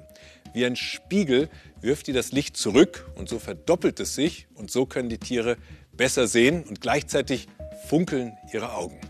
Wie 0.54 0.64
ein 0.64 0.74
Spiegel 0.74 1.50
wirft 1.80 2.06
die 2.06 2.12
das 2.12 2.32
Licht 2.32 2.56
zurück 2.56 3.06
und 3.14 3.28
so 3.28 3.38
verdoppelt 3.38 4.00
es 4.00 4.14
sich 4.14 4.46
und 4.54 4.70
so 4.70 4.86
können 4.86 5.08
die 5.08 5.18
Tiere 5.18 5.56
besser 5.96 6.26
sehen 6.26 6.64
und 6.64 6.80
gleichzeitig 6.80 7.48
funkeln 7.86 8.36
ihre 8.52 8.74
Augen. 8.74 9.00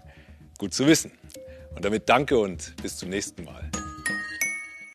Gut 0.58 0.74
zu 0.74 0.86
wissen. 0.86 1.12
Und 1.74 1.84
damit 1.84 2.08
danke 2.08 2.38
und 2.38 2.74
bis 2.82 2.96
zum 2.96 3.08
nächsten 3.08 3.44
Mal. 3.44 3.70